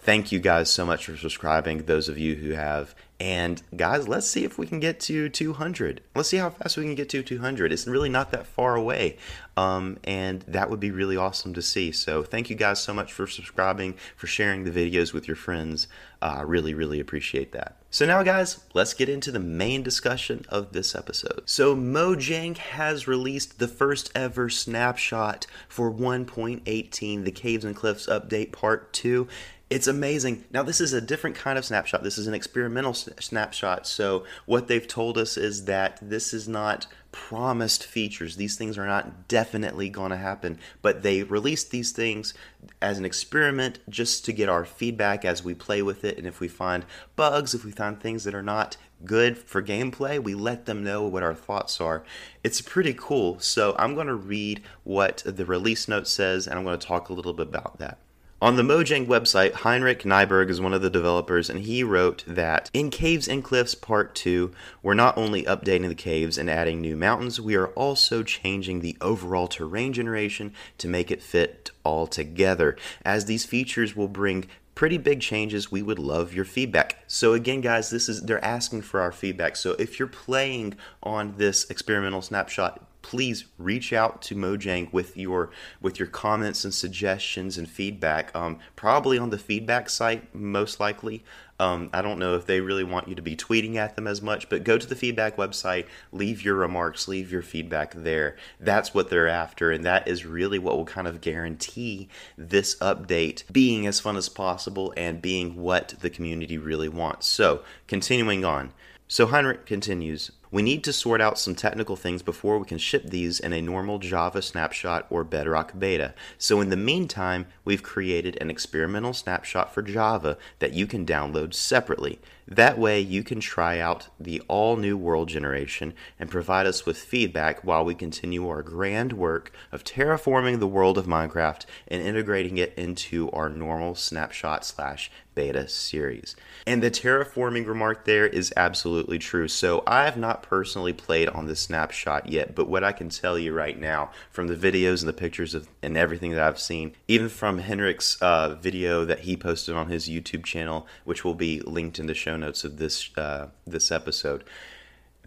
Thank 0.03 0.31
you 0.31 0.39
guys 0.39 0.71
so 0.71 0.83
much 0.83 1.05
for 1.05 1.15
subscribing, 1.15 1.83
those 1.83 2.09
of 2.09 2.17
you 2.17 2.33
who 2.33 2.51
have. 2.53 2.95
And 3.19 3.61
guys, 3.75 4.07
let's 4.07 4.25
see 4.25 4.43
if 4.43 4.57
we 4.57 4.65
can 4.65 4.79
get 4.79 4.99
to 5.01 5.29
200. 5.29 6.01
Let's 6.15 6.29
see 6.29 6.37
how 6.37 6.49
fast 6.49 6.75
we 6.75 6.85
can 6.85 6.95
get 6.95 7.07
to 7.09 7.21
200. 7.21 7.71
It's 7.71 7.85
really 7.85 8.09
not 8.09 8.31
that 8.31 8.47
far 8.47 8.75
away. 8.75 9.17
Um, 9.55 9.99
and 10.03 10.41
that 10.47 10.71
would 10.71 10.79
be 10.79 10.89
really 10.89 11.17
awesome 11.17 11.53
to 11.53 11.61
see. 11.61 11.91
So 11.91 12.23
thank 12.23 12.49
you 12.49 12.55
guys 12.55 12.81
so 12.81 12.95
much 12.95 13.13
for 13.13 13.27
subscribing, 13.27 13.93
for 14.15 14.25
sharing 14.25 14.63
the 14.63 14.71
videos 14.71 15.13
with 15.13 15.27
your 15.27 15.35
friends. 15.35 15.87
Uh, 16.19 16.37
I 16.37 16.41
really, 16.41 16.73
really 16.73 16.99
appreciate 16.99 17.51
that. 17.51 17.77
So 17.91 18.07
now, 18.07 18.23
guys, 18.23 18.63
let's 18.73 18.95
get 18.95 19.07
into 19.07 19.31
the 19.31 19.39
main 19.39 19.83
discussion 19.83 20.45
of 20.49 20.71
this 20.71 20.95
episode. 20.95 21.43
So 21.45 21.75
Mojang 21.75 22.57
has 22.57 23.07
released 23.07 23.59
the 23.59 23.67
first 23.67 24.11
ever 24.15 24.49
snapshot 24.49 25.45
for 25.69 25.93
1.18, 25.93 27.23
the 27.23 27.31
Caves 27.31 27.65
and 27.65 27.75
Cliffs 27.75 28.07
Update 28.07 28.51
Part 28.51 28.93
2 28.93 29.27
it's 29.71 29.87
amazing. 29.87 30.43
Now, 30.51 30.63
this 30.63 30.81
is 30.81 30.91
a 30.91 30.99
different 30.99 31.37
kind 31.37 31.57
of 31.57 31.63
snapshot. 31.63 32.03
This 32.03 32.17
is 32.17 32.27
an 32.27 32.33
experimental 32.33 32.93
snapshot. 32.93 33.87
So, 33.87 34.25
what 34.45 34.67
they've 34.67 34.85
told 34.85 35.17
us 35.17 35.37
is 35.37 35.63
that 35.63 35.97
this 36.01 36.33
is 36.33 36.45
not 36.45 36.87
promised 37.13 37.85
features. 37.85 38.35
These 38.35 38.57
things 38.57 38.77
are 38.77 38.85
not 38.85 39.29
definitely 39.29 39.87
going 39.87 40.11
to 40.11 40.17
happen, 40.17 40.59
but 40.81 41.03
they 41.03 41.23
released 41.23 41.71
these 41.71 41.93
things 41.93 42.33
as 42.81 42.97
an 42.97 43.05
experiment 43.05 43.79
just 43.87 44.25
to 44.25 44.33
get 44.33 44.49
our 44.49 44.65
feedback 44.65 45.23
as 45.23 45.41
we 45.41 45.53
play 45.53 45.81
with 45.81 46.03
it. 46.03 46.17
And 46.17 46.27
if 46.27 46.41
we 46.41 46.49
find 46.49 46.85
bugs, 47.15 47.53
if 47.53 47.63
we 47.63 47.71
find 47.71 47.97
things 47.97 48.25
that 48.25 48.35
are 48.35 48.41
not 48.41 48.75
good 49.05 49.37
for 49.37 49.63
gameplay, 49.63 50.21
we 50.21 50.35
let 50.35 50.65
them 50.65 50.83
know 50.83 51.07
what 51.07 51.23
our 51.23 51.33
thoughts 51.33 51.79
are. 51.79 52.03
It's 52.43 52.59
pretty 52.59 52.93
cool. 52.93 53.39
So, 53.39 53.73
I'm 53.79 53.95
going 53.95 54.07
to 54.07 54.15
read 54.15 54.63
what 54.83 55.23
the 55.25 55.45
release 55.45 55.87
note 55.87 56.09
says 56.09 56.45
and 56.45 56.59
I'm 56.59 56.65
going 56.65 56.77
to 56.77 56.85
talk 56.85 57.07
a 57.07 57.13
little 57.13 57.33
bit 57.33 57.47
about 57.47 57.79
that. 57.79 57.99
On 58.41 58.55
the 58.55 58.63
Mojang 58.63 59.05
website, 59.05 59.53
Henrik 59.53 60.01
Kniberg 60.01 60.49
is 60.49 60.59
one 60.59 60.73
of 60.73 60.81
the 60.81 60.89
developers, 60.89 61.47
and 61.47 61.59
he 61.59 61.83
wrote 61.83 62.23
that 62.25 62.71
in 62.73 62.89
Caves 62.89 63.27
and 63.27 63.43
Cliffs 63.43 63.75
Part 63.75 64.15
2, 64.15 64.51
we're 64.81 64.95
not 64.95 65.15
only 65.15 65.43
updating 65.43 65.89
the 65.89 65.93
caves 65.93 66.39
and 66.39 66.49
adding 66.49 66.81
new 66.81 66.95
mountains, 66.95 67.39
we 67.39 67.53
are 67.53 67.67
also 67.67 68.23
changing 68.23 68.79
the 68.79 68.97
overall 68.99 69.47
terrain 69.47 69.93
generation 69.93 70.55
to 70.79 70.87
make 70.87 71.11
it 71.11 71.21
fit 71.21 71.69
all 71.83 72.07
together. 72.07 72.75
As 73.05 73.25
these 73.25 73.45
features 73.45 73.95
will 73.95 74.07
bring 74.07 74.47
pretty 74.73 74.97
big 74.97 75.21
changes 75.21 75.71
we 75.71 75.83
would 75.83 75.99
love 75.99 76.33
your 76.33 76.45
feedback 76.45 77.03
so 77.05 77.33
again 77.33 77.59
guys 77.59 77.89
this 77.89 78.07
is 78.07 78.21
they're 78.21 78.43
asking 78.43 78.81
for 78.81 79.01
our 79.01 79.11
feedback 79.11 79.55
so 79.55 79.73
if 79.73 79.99
you're 79.99 80.07
playing 80.07 80.73
on 81.03 81.35
this 81.37 81.69
experimental 81.69 82.21
snapshot 82.21 82.81
please 83.01 83.45
reach 83.57 83.93
out 83.93 84.21
to 84.23 84.35
Mojang 84.35 84.91
with 84.93 85.17
your 85.17 85.51
with 85.81 85.99
your 85.99 86.07
comments 86.07 86.63
and 86.63 86.73
suggestions 86.73 87.57
and 87.57 87.69
feedback. 87.69 88.35
Um, 88.35 88.59
probably 88.75 89.17
on 89.17 89.29
the 89.29 89.37
feedback 89.37 89.89
site, 89.89 90.33
most 90.33 90.79
likely. 90.79 91.23
Um, 91.59 91.91
I 91.93 92.01
don't 92.01 92.17
know 92.17 92.35
if 92.35 92.47
they 92.47 92.59
really 92.59 92.83
want 92.83 93.07
you 93.07 93.13
to 93.13 93.21
be 93.21 93.35
tweeting 93.35 93.75
at 93.75 93.95
them 93.95 94.07
as 94.07 94.19
much, 94.19 94.49
but 94.49 94.63
go 94.63 94.79
to 94.79 94.87
the 94.87 94.95
feedback 94.95 95.37
website, 95.37 95.85
leave 96.11 96.43
your 96.43 96.55
remarks, 96.55 97.07
leave 97.07 97.31
your 97.31 97.43
feedback 97.43 97.93
there. 97.93 98.35
That's 98.59 98.95
what 98.95 99.11
they're 99.11 99.27
after, 99.27 99.69
and 99.71 99.85
that 99.85 100.07
is 100.07 100.25
really 100.25 100.57
what 100.57 100.75
will 100.75 100.85
kind 100.85 101.07
of 101.07 101.21
guarantee 101.21 102.09
this 102.35 102.75
update 102.79 103.43
being 103.51 103.85
as 103.85 103.99
fun 103.99 104.17
as 104.17 104.27
possible 104.27 104.91
and 104.97 105.21
being 105.21 105.55
what 105.55 105.93
the 106.01 106.09
community 106.09 106.57
really 106.57 106.89
wants. 106.89 107.27
So, 107.27 107.63
continuing 107.85 108.43
on. 108.43 108.73
So 109.07 109.27
Henrik 109.27 109.65
continues 109.65 110.31
We 110.51 110.61
need 110.61 110.83
to 110.83 110.91
sort 110.91 111.21
out 111.21 111.39
some 111.39 111.55
technical 111.55 111.95
things 111.95 112.21
before 112.21 112.59
we 112.59 112.65
can 112.65 112.77
ship 112.77 113.05
these 113.05 113.39
in 113.39 113.53
a 113.53 113.61
normal 113.61 113.99
Java 113.99 114.41
snapshot 114.41 115.07
or 115.09 115.23
Bedrock 115.23 115.79
beta. 115.79 116.13
So, 116.37 116.59
in 116.59 116.69
the 116.69 116.75
meantime, 116.75 117.45
we've 117.63 117.81
created 117.81 118.37
an 118.41 118.49
experimental 118.49 119.13
snapshot 119.13 119.73
for 119.73 119.81
Java 119.81 120.37
that 120.59 120.73
you 120.73 120.85
can 120.87 121.05
download 121.05 121.53
separately. 121.53 122.19
That 122.47 122.77
way, 122.77 122.99
you 122.99 123.23
can 123.23 123.39
try 123.39 123.79
out 123.79 124.09
the 124.19 124.41
all 124.49 124.75
new 124.75 124.97
world 124.97 125.29
generation 125.29 125.93
and 126.19 126.29
provide 126.29 126.65
us 126.65 126.85
with 126.85 126.97
feedback 126.97 127.63
while 127.63 127.85
we 127.85 127.95
continue 127.95 128.45
our 128.49 128.61
grand 128.61 129.13
work 129.13 129.53
of 129.71 129.85
terraforming 129.85 130.59
the 130.59 130.67
world 130.67 130.97
of 130.97 131.05
Minecraft 131.05 131.65
and 131.87 132.03
integrating 132.03 132.57
it 132.57 132.73
into 132.75 133.31
our 133.31 133.47
normal 133.47 133.95
snapshot 133.95 134.65
slash 134.65 135.09
beta 135.33 135.67
series. 135.67 136.35
And 136.67 136.83
the 136.83 136.91
terraforming 136.91 137.65
remark 137.65 138.03
there 138.03 138.27
is 138.27 138.53
absolutely 138.57 139.17
true. 139.17 139.47
So 139.47 139.83
I 139.87 140.03
have 140.03 140.17
not 140.17 140.40
personally 140.43 140.93
played 140.93 141.29
on 141.29 141.45
the 141.45 141.55
snapshot 141.55 142.29
yet, 142.29 142.55
but 142.55 142.67
what 142.67 142.83
I 142.83 142.91
can 142.91 143.09
tell 143.09 143.37
you 143.37 143.53
right 143.53 143.79
now 143.79 144.11
from 144.31 144.47
the 144.47 144.55
videos 144.55 144.99
and 144.99 145.09
the 145.09 145.13
pictures 145.13 145.53
of 145.53 145.67
and 145.81 145.97
everything 145.97 146.31
that 146.31 146.41
I've 146.41 146.59
seen, 146.59 146.93
even 147.07 147.29
from 147.29 147.59
Henrik's 147.59 148.21
uh, 148.21 148.55
video 148.55 149.05
that 149.05 149.19
he 149.19 149.35
posted 149.37 149.75
on 149.75 149.87
his 149.87 150.07
YouTube 150.07 150.43
channel, 150.43 150.87
which 151.05 151.23
will 151.23 151.35
be 151.35 151.61
linked 151.61 151.99
in 151.99 152.07
the 152.07 152.13
show 152.13 152.37
notes 152.37 152.63
of 152.63 152.77
this 152.77 153.15
uh, 153.17 153.47
this 153.65 153.91
episode 153.91 154.43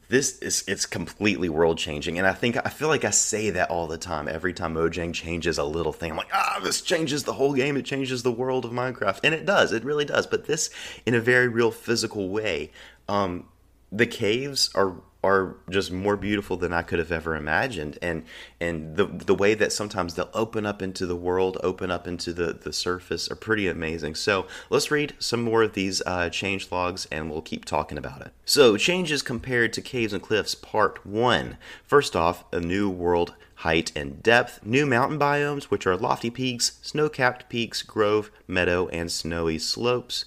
this 0.09 0.39
is 0.41 0.65
it's 0.67 0.87
completely 0.87 1.49
world 1.49 1.79
changing. 1.79 2.19
And 2.19 2.27
i 2.27 2.33
think 2.33 2.57
i 2.65 2.69
feel 2.69 2.89
like 2.89 3.05
i 3.05 3.11
say 3.11 3.51
that 3.51 3.71
all 3.71 3.87
the 3.87 3.99
time. 3.99 4.29
Every 4.29 4.53
time 4.53 4.75
mojang 4.75 5.15
changes 5.15 5.59
a 5.59 5.65
little 5.65 5.93
thing 5.93 6.11
i'm 6.11 6.17
like 6.17 6.33
ah 6.33 6.61
this 6.63 6.81
changes 6.81 7.25
the 7.25 7.33
whole 7.35 7.55
game. 7.55 7.77
It 7.77 7.85
changes 7.85 8.23
the 8.23 8.33
world 8.33 8.65
of 8.65 8.73
minecraft. 8.73 9.21
And 9.25 9.35
it 9.35 9.47
does. 9.47 9.73
It 9.73 9.85
really 9.85 10.05
does. 10.05 10.27
But 10.27 10.47
this 10.47 10.71
in 11.07 11.15
a 11.15 11.21
very 11.21 11.49
real 11.49 11.71
physical 11.71 12.29
way 12.29 12.71
um, 13.09 13.47
the 13.95 14.07
caves 14.07 14.71
are 14.75 14.97
are 15.23 15.57
just 15.71 15.91
more 15.91 16.19
beautiful 16.19 16.59
than 16.59 16.75
I 16.75 16.83
could 16.83 16.99
have 16.99 17.11
ever 17.11 17.35
imagined. 17.35 17.99
And 18.03 18.25
and 18.61 18.97
the 18.97 19.07
the 19.07 19.35
way 19.35 19.55
that 19.55 19.73
sometimes 19.73 20.15
they'll 20.15 20.29
open 20.35 20.67
up 20.67 20.83
into 20.83 21.07
the 21.07 21.17
world, 21.17 21.57
open 21.63 21.91
up 21.91 22.07
into 22.07 22.33
the, 22.33 22.53
the 22.53 22.73
surface 22.73 23.31
are 23.31 23.37
pretty 23.37 23.67
amazing. 23.67 24.17
So 24.17 24.47
let's 24.69 24.91
read 24.91 25.15
some 25.19 25.43
more 25.43 25.63
of 25.63 25.73
these 25.73 26.03
uh, 26.05 26.29
change 26.29 26.71
logs 26.71 27.07
and 27.11 27.31
we'll 27.31 27.41
keep 27.41 27.65
talking 27.65 27.97
about 27.97 28.21
it. 28.21 28.33
So 28.45 28.77
changes 28.77 29.23
compared 29.23 29.73
to 29.73 29.81
Caves 29.81 30.13
and 30.13 30.23
Cliffs 30.23 30.55
Part 30.55 31.07
1. 31.07 31.57
First 31.85 32.15
off, 32.15 32.45
a 32.53 32.61
new 32.61 32.91
world 32.91 33.35
height 33.59 33.93
and 33.97 34.23
depth, 34.23 34.61
new 34.65 34.85
mountain 34.85 35.19
biomes, 35.19 35.65
which 35.65 35.87
are 35.87 35.97
lofty 35.97 36.29
peaks, 36.29 36.79
snow 36.83 37.09
capped 37.09 37.49
peaks, 37.49 37.83
grove, 37.83 38.31
meadow, 38.47 38.89
and 38.89 39.11
snowy 39.11 39.59
slopes. 39.59 40.27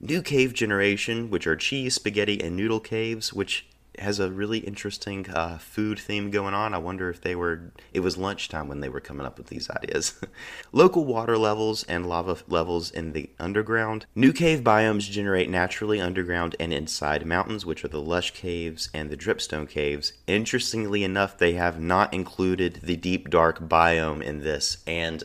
New 0.00 0.22
cave 0.22 0.52
generation, 0.52 1.30
which 1.30 1.46
are 1.46 1.56
cheese, 1.56 1.94
spaghetti, 1.94 2.42
and 2.42 2.56
noodle 2.56 2.80
caves, 2.80 3.32
which 3.32 3.66
has 3.98 4.18
a 4.18 4.30
really 4.30 4.58
interesting 4.58 5.28
uh, 5.30 5.58
food 5.58 5.98
theme 5.98 6.30
going 6.30 6.54
on. 6.54 6.74
I 6.74 6.78
wonder 6.78 7.08
if 7.10 7.20
they 7.20 7.34
were, 7.34 7.72
it 7.92 8.00
was 8.00 8.16
lunchtime 8.16 8.68
when 8.68 8.80
they 8.80 8.88
were 8.88 9.00
coming 9.00 9.26
up 9.26 9.38
with 9.38 9.48
these 9.48 9.70
ideas. 9.70 10.20
Local 10.72 11.04
water 11.04 11.38
levels 11.38 11.84
and 11.84 12.06
lava 12.06 12.36
levels 12.48 12.90
in 12.90 13.12
the 13.12 13.30
underground. 13.38 14.06
New 14.14 14.32
cave 14.32 14.60
biomes 14.60 15.10
generate 15.10 15.50
naturally 15.50 16.00
underground 16.00 16.56
and 16.60 16.72
inside 16.72 17.26
mountains, 17.26 17.64
which 17.64 17.84
are 17.84 17.88
the 17.88 18.00
lush 18.00 18.32
caves 18.32 18.90
and 18.92 19.10
the 19.10 19.16
dripstone 19.16 19.68
caves. 19.68 20.12
Interestingly 20.26 21.04
enough, 21.04 21.38
they 21.38 21.54
have 21.54 21.80
not 21.80 22.12
included 22.12 22.80
the 22.82 22.96
deep 22.96 23.30
dark 23.30 23.60
biome 23.60 24.22
in 24.22 24.40
this, 24.40 24.78
and 24.86 25.24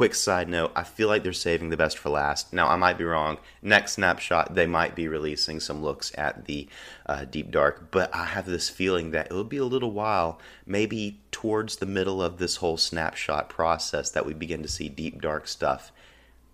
quick 0.00 0.14
side 0.14 0.48
note 0.48 0.72
i 0.74 0.82
feel 0.82 1.08
like 1.08 1.22
they're 1.22 1.30
saving 1.30 1.68
the 1.68 1.76
best 1.76 1.98
for 1.98 2.08
last. 2.08 2.54
Now 2.54 2.68
i 2.68 2.76
might 2.76 2.96
be 2.96 3.04
wrong. 3.04 3.36
Next 3.60 3.92
snapshot 3.92 4.54
they 4.54 4.64
might 4.64 4.94
be 4.94 5.08
releasing 5.08 5.60
some 5.60 5.82
looks 5.82 6.10
at 6.16 6.46
the 6.46 6.68
uh, 7.04 7.26
deep 7.26 7.50
dark 7.50 7.90
but 7.90 8.08
i 8.14 8.24
have 8.24 8.46
this 8.46 8.70
feeling 8.70 9.10
that 9.10 9.26
it'll 9.26 9.44
be 9.44 9.58
a 9.58 9.64
little 9.66 9.90
while 9.90 10.40
maybe 10.64 11.20
towards 11.30 11.76
the 11.76 11.84
middle 11.84 12.22
of 12.22 12.38
this 12.38 12.56
whole 12.56 12.78
snapshot 12.78 13.50
process 13.50 14.08
that 14.08 14.24
we 14.24 14.32
begin 14.32 14.62
to 14.62 14.68
see 14.68 14.88
deep 14.88 15.20
dark 15.20 15.46
stuff. 15.46 15.92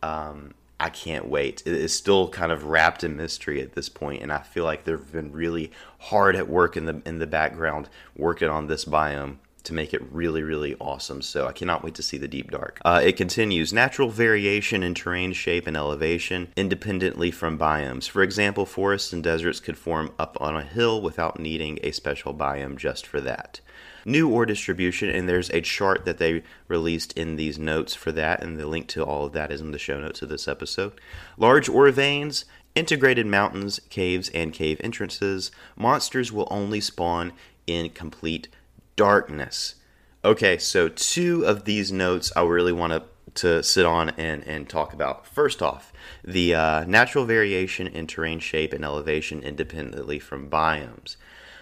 Um, 0.02 0.54
I 0.80 0.90
can't 0.90 1.28
wait. 1.28 1.62
It 1.64 1.72
is 1.72 1.94
still 1.94 2.28
kind 2.28 2.50
of 2.50 2.64
wrapped 2.64 3.04
in 3.04 3.16
mystery 3.16 3.62
at 3.62 3.74
this 3.74 3.88
point, 3.88 4.22
and 4.22 4.32
I 4.32 4.40
feel 4.40 4.64
like 4.64 4.82
they've 4.82 5.12
been 5.12 5.30
really 5.30 5.70
hard 6.00 6.34
at 6.34 6.48
work 6.48 6.76
in 6.76 6.86
the 6.86 7.00
in 7.06 7.20
the 7.20 7.28
background 7.28 7.88
working 8.16 8.48
on 8.48 8.66
this 8.66 8.84
biome 8.84 9.36
to 9.66 9.74
make 9.74 9.94
it 9.94 10.02
really, 10.10 10.42
really 10.42 10.74
awesome. 10.80 11.22
So 11.22 11.46
I 11.46 11.52
cannot 11.52 11.84
wait 11.84 11.94
to 11.96 12.02
see 12.02 12.18
the 12.18 12.28
deep 12.28 12.50
dark. 12.50 12.80
Uh, 12.84 13.00
it 13.04 13.16
continues 13.16 13.72
natural 13.72 14.08
variation 14.08 14.82
in 14.82 14.94
terrain 14.94 15.32
shape 15.32 15.66
and 15.66 15.76
elevation 15.76 16.48
independently 16.56 17.30
from 17.30 17.58
biomes. 17.58 18.08
For 18.08 18.22
example, 18.22 18.66
forests 18.66 19.12
and 19.12 19.22
deserts 19.22 19.60
could 19.60 19.78
form 19.78 20.12
up 20.18 20.36
on 20.40 20.56
a 20.56 20.62
hill 20.62 21.00
without 21.00 21.38
needing 21.38 21.78
a 21.82 21.92
special 21.92 22.34
biome 22.34 22.76
just 22.76 23.06
for 23.06 23.20
that 23.20 23.60
new 24.06 24.28
ore 24.30 24.46
distribution, 24.46 25.10
and 25.10 25.28
there's 25.28 25.50
a 25.50 25.60
chart 25.60 26.04
that 26.04 26.18
they 26.18 26.42
released 26.68 27.12
in 27.14 27.34
these 27.34 27.58
notes 27.58 27.92
for 27.94 28.12
that, 28.12 28.42
and 28.42 28.56
the 28.56 28.66
link 28.66 28.86
to 28.86 29.04
all 29.04 29.26
of 29.26 29.32
that 29.32 29.50
is 29.50 29.60
in 29.60 29.72
the 29.72 29.78
show 29.78 30.00
notes 30.00 30.22
of 30.22 30.28
this 30.28 30.46
episode. 30.46 30.92
Large 31.36 31.68
ore 31.68 31.90
veins, 31.90 32.44
integrated 32.76 33.26
mountains, 33.26 33.80
caves, 33.90 34.28
and 34.30 34.52
cave 34.52 34.80
entrances. 34.82 35.50
Monsters 35.74 36.30
will 36.30 36.46
only 36.50 36.80
spawn 36.80 37.32
in 37.66 37.90
complete 37.90 38.48
darkness. 38.96 39.76
Okay, 40.24 40.58
so 40.58 40.88
two 40.88 41.44
of 41.46 41.64
these 41.64 41.92
notes 41.92 42.32
I 42.34 42.42
really 42.42 42.72
want 42.72 42.92
to 42.92 43.04
to 43.34 43.62
sit 43.62 43.84
on 43.84 44.10
and, 44.10 44.42
and 44.44 44.68
talk 44.68 44.92
about. 44.92 45.26
First 45.26 45.62
off, 45.62 45.92
the 46.24 46.54
uh, 46.54 46.84
natural 46.84 47.24
variation 47.24 47.86
in 47.86 48.06
terrain 48.06 48.40
shape 48.40 48.72
and 48.72 48.84
elevation 48.84 49.42
independently 49.42 50.18
from 50.18 50.50
biomes. 50.50 51.16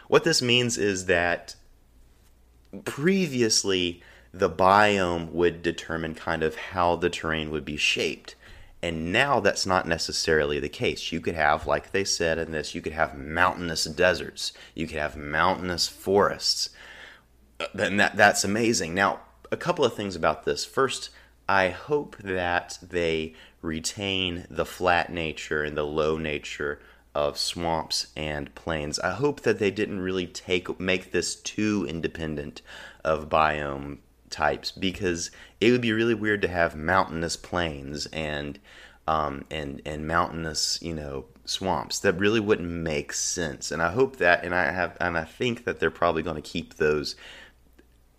What 0.08 0.24
this 0.24 0.40
means 0.40 0.78
is 0.78 1.06
that 1.06 1.56
previously 2.84 4.02
the 4.32 4.50
biome 4.50 5.30
would 5.32 5.62
determine 5.62 6.14
kind 6.14 6.42
of 6.42 6.56
how 6.56 6.96
the 6.96 7.10
terrain 7.10 7.50
would 7.50 7.64
be 7.64 7.76
shaped. 7.76 8.34
And 8.82 9.12
now 9.12 9.40
that's 9.40 9.64
not 9.64 9.88
necessarily 9.88 10.60
the 10.60 10.68
case. 10.68 11.10
You 11.10 11.20
could 11.20 11.36
have, 11.36 11.66
like 11.66 11.92
they 11.92 12.04
said 12.04 12.38
in 12.38 12.52
this, 12.52 12.74
you 12.74 12.82
could 12.82 12.92
have 12.92 13.16
mountainous 13.16 13.84
deserts, 13.84 14.52
you 14.74 14.86
could 14.86 14.98
have 14.98 15.16
mountainous 15.16 15.88
forests, 15.88 16.70
then 17.74 17.96
that 17.98 18.16
that's 18.16 18.44
amazing. 18.44 18.94
Now, 18.94 19.20
a 19.50 19.56
couple 19.56 19.84
of 19.84 19.94
things 19.94 20.16
about 20.16 20.44
this. 20.44 20.64
First, 20.64 21.10
I 21.48 21.68
hope 21.68 22.16
that 22.18 22.78
they 22.82 23.34
retain 23.62 24.46
the 24.50 24.66
flat 24.66 25.12
nature 25.12 25.62
and 25.62 25.76
the 25.76 25.84
low 25.84 26.18
nature 26.18 26.80
of 27.14 27.38
swamps 27.38 28.08
and 28.16 28.54
plains. 28.54 28.98
I 28.98 29.12
hope 29.12 29.42
that 29.42 29.58
they 29.58 29.70
didn't 29.70 30.00
really 30.00 30.26
take 30.26 30.80
make 30.80 31.12
this 31.12 31.36
too 31.36 31.86
independent 31.88 32.60
of 33.04 33.28
biome 33.28 33.98
types 34.30 34.72
because 34.72 35.30
it 35.60 35.70
would 35.70 35.80
be 35.80 35.92
really 35.92 36.14
weird 36.14 36.42
to 36.42 36.48
have 36.48 36.74
mountainous 36.74 37.36
plains 37.36 38.06
and 38.06 38.58
um, 39.06 39.44
and 39.50 39.80
and 39.84 40.08
mountainous 40.08 40.80
you 40.82 40.94
know 40.94 41.26
swamps 41.44 41.98
that 42.00 42.14
really 42.14 42.40
wouldn't 42.40 42.70
make 42.70 43.12
sense 43.12 43.70
and 43.70 43.82
i 43.82 43.92
hope 43.92 44.16
that 44.16 44.42
and 44.42 44.54
i 44.54 44.72
have 44.72 44.96
and 44.98 45.18
i 45.18 45.24
think 45.24 45.66
that 45.66 45.78
they're 45.78 45.90
probably 45.90 46.22
going 46.22 46.36
to 46.36 46.42
keep 46.42 46.76
those 46.76 47.14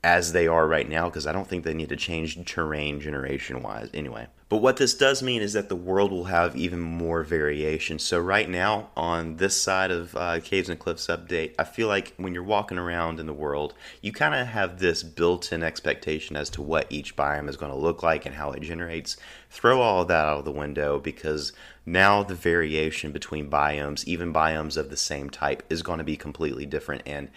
as 0.06 0.34
they 0.34 0.48
are 0.48 0.68
right 0.68 0.88
now 0.88 1.10
because 1.10 1.26
I 1.26 1.32
don't 1.32 1.48
think 1.48 1.64
they 1.64 1.74
need 1.74 1.90
to 1.90 1.96
change 1.96 2.38
terrain 2.46 3.02
generation 3.02 3.64
wise 3.64 3.90
anyway. 3.92 4.28
But 4.50 4.58
what 4.58 4.78
this 4.78 4.94
does 4.94 5.24
mean 5.24 5.42
is 5.42 5.54
that 5.54 5.68
the 5.68 5.76
world 5.76 6.12
will 6.12 6.26
have 6.26 6.56
even 6.56 6.80
more 6.80 7.24
variation. 7.24 7.98
So, 7.98 8.20
right 8.20 8.48
now, 8.48 8.92
on 8.96 9.38
this 9.38 9.60
side 9.60 9.90
of 9.90 10.16
uh, 10.16 10.42
Caves 10.42 10.70
and 10.70 10.80
Cliffs 10.80 11.08
update, 11.08 11.56
I 11.58 11.64
feel 11.64 11.88
like 11.88 12.14
when 12.18 12.36
you're 12.36 12.44
walking 12.44 12.78
around 12.78 13.20
in 13.20 13.26
the 13.26 13.34
world, 13.34 13.74
you 14.04 14.12
kind 14.12 14.36
of 14.36 14.46
have 14.46 14.78
this 14.78 15.02
built 15.02 15.52
in 15.52 15.64
expectation 15.64 16.36
as 16.36 16.52
to 16.52 16.62
what 16.62 16.86
each 16.92 17.16
biome 17.16 17.50
is 17.50 17.58
going 17.58 17.72
to 17.72 17.78
look 17.78 18.04
like 18.04 18.28
and 18.28 18.36
how 18.36 18.52
it 18.52 18.62
generates. 18.62 19.18
Throw 19.50 19.82
all 19.82 20.06
that 20.06 20.28
out 20.28 20.40
of 20.40 20.46
the 20.46 20.52
window 20.52 21.00
because 21.00 21.52
now 21.84 22.22
the 22.22 22.36
variation 22.36 23.12
between 23.12 23.50
biomes, 23.50 24.04
even 24.06 24.32
biomes 24.32 24.78
of 24.78 24.92
the 24.92 24.98
same 24.98 25.32
type, 25.32 25.64
is 25.72 25.82
going 25.82 25.98
to 25.98 26.04
be 26.04 26.16
completely 26.16 26.68
different. 26.68 27.02
And 27.08 27.30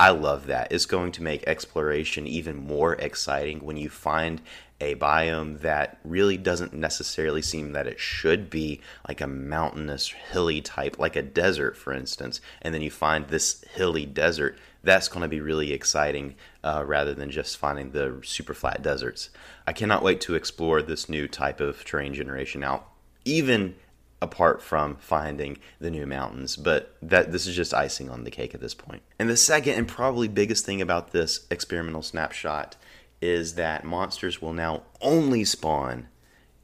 I 0.00 0.08
love 0.08 0.46
that. 0.46 0.72
It's 0.72 0.86
going 0.86 1.12
to 1.12 1.22
make 1.22 1.46
exploration 1.46 2.26
even 2.26 2.56
more 2.56 2.94
exciting 2.94 3.58
when 3.60 3.76
you 3.76 3.90
find 3.90 4.40
a 4.80 4.94
biome 4.94 5.60
that 5.60 5.98
really 6.04 6.38
doesn't 6.38 6.72
necessarily 6.72 7.42
seem 7.42 7.72
that 7.72 7.86
it 7.86 8.00
should 8.00 8.48
be 8.48 8.80
like 9.06 9.20
a 9.20 9.26
mountainous, 9.26 10.08
hilly 10.08 10.62
type, 10.62 10.98
like 10.98 11.16
a 11.16 11.22
desert, 11.22 11.76
for 11.76 11.92
instance, 11.92 12.40
and 12.62 12.72
then 12.72 12.80
you 12.80 12.90
find 12.90 13.28
this 13.28 13.62
hilly 13.74 14.06
desert. 14.06 14.58
That's 14.82 15.08
going 15.08 15.20
to 15.20 15.28
be 15.28 15.42
really 15.42 15.74
exciting 15.74 16.34
uh, 16.64 16.82
rather 16.86 17.12
than 17.12 17.30
just 17.30 17.58
finding 17.58 17.90
the 17.90 18.22
super 18.24 18.54
flat 18.54 18.80
deserts. 18.80 19.28
I 19.66 19.74
cannot 19.74 20.02
wait 20.02 20.22
to 20.22 20.34
explore 20.34 20.80
this 20.80 21.10
new 21.10 21.28
type 21.28 21.60
of 21.60 21.84
terrain 21.84 22.14
generation. 22.14 22.62
Now, 22.62 22.84
even 23.26 23.74
apart 24.22 24.62
from 24.62 24.96
finding 24.96 25.58
the 25.80 25.90
new 25.90 26.06
mountains 26.06 26.56
but 26.56 26.94
that 27.02 27.32
this 27.32 27.46
is 27.46 27.56
just 27.56 27.74
icing 27.74 28.10
on 28.10 28.24
the 28.24 28.30
cake 28.30 28.54
at 28.54 28.60
this 28.60 28.74
point. 28.74 29.02
and 29.18 29.28
the 29.28 29.36
second 29.36 29.74
and 29.74 29.88
probably 29.88 30.28
biggest 30.28 30.64
thing 30.64 30.80
about 30.80 31.12
this 31.12 31.46
experimental 31.50 32.02
snapshot 32.02 32.76
is 33.22 33.54
that 33.54 33.84
monsters 33.84 34.40
will 34.40 34.52
now 34.52 34.82
only 35.00 35.44
spawn 35.44 36.08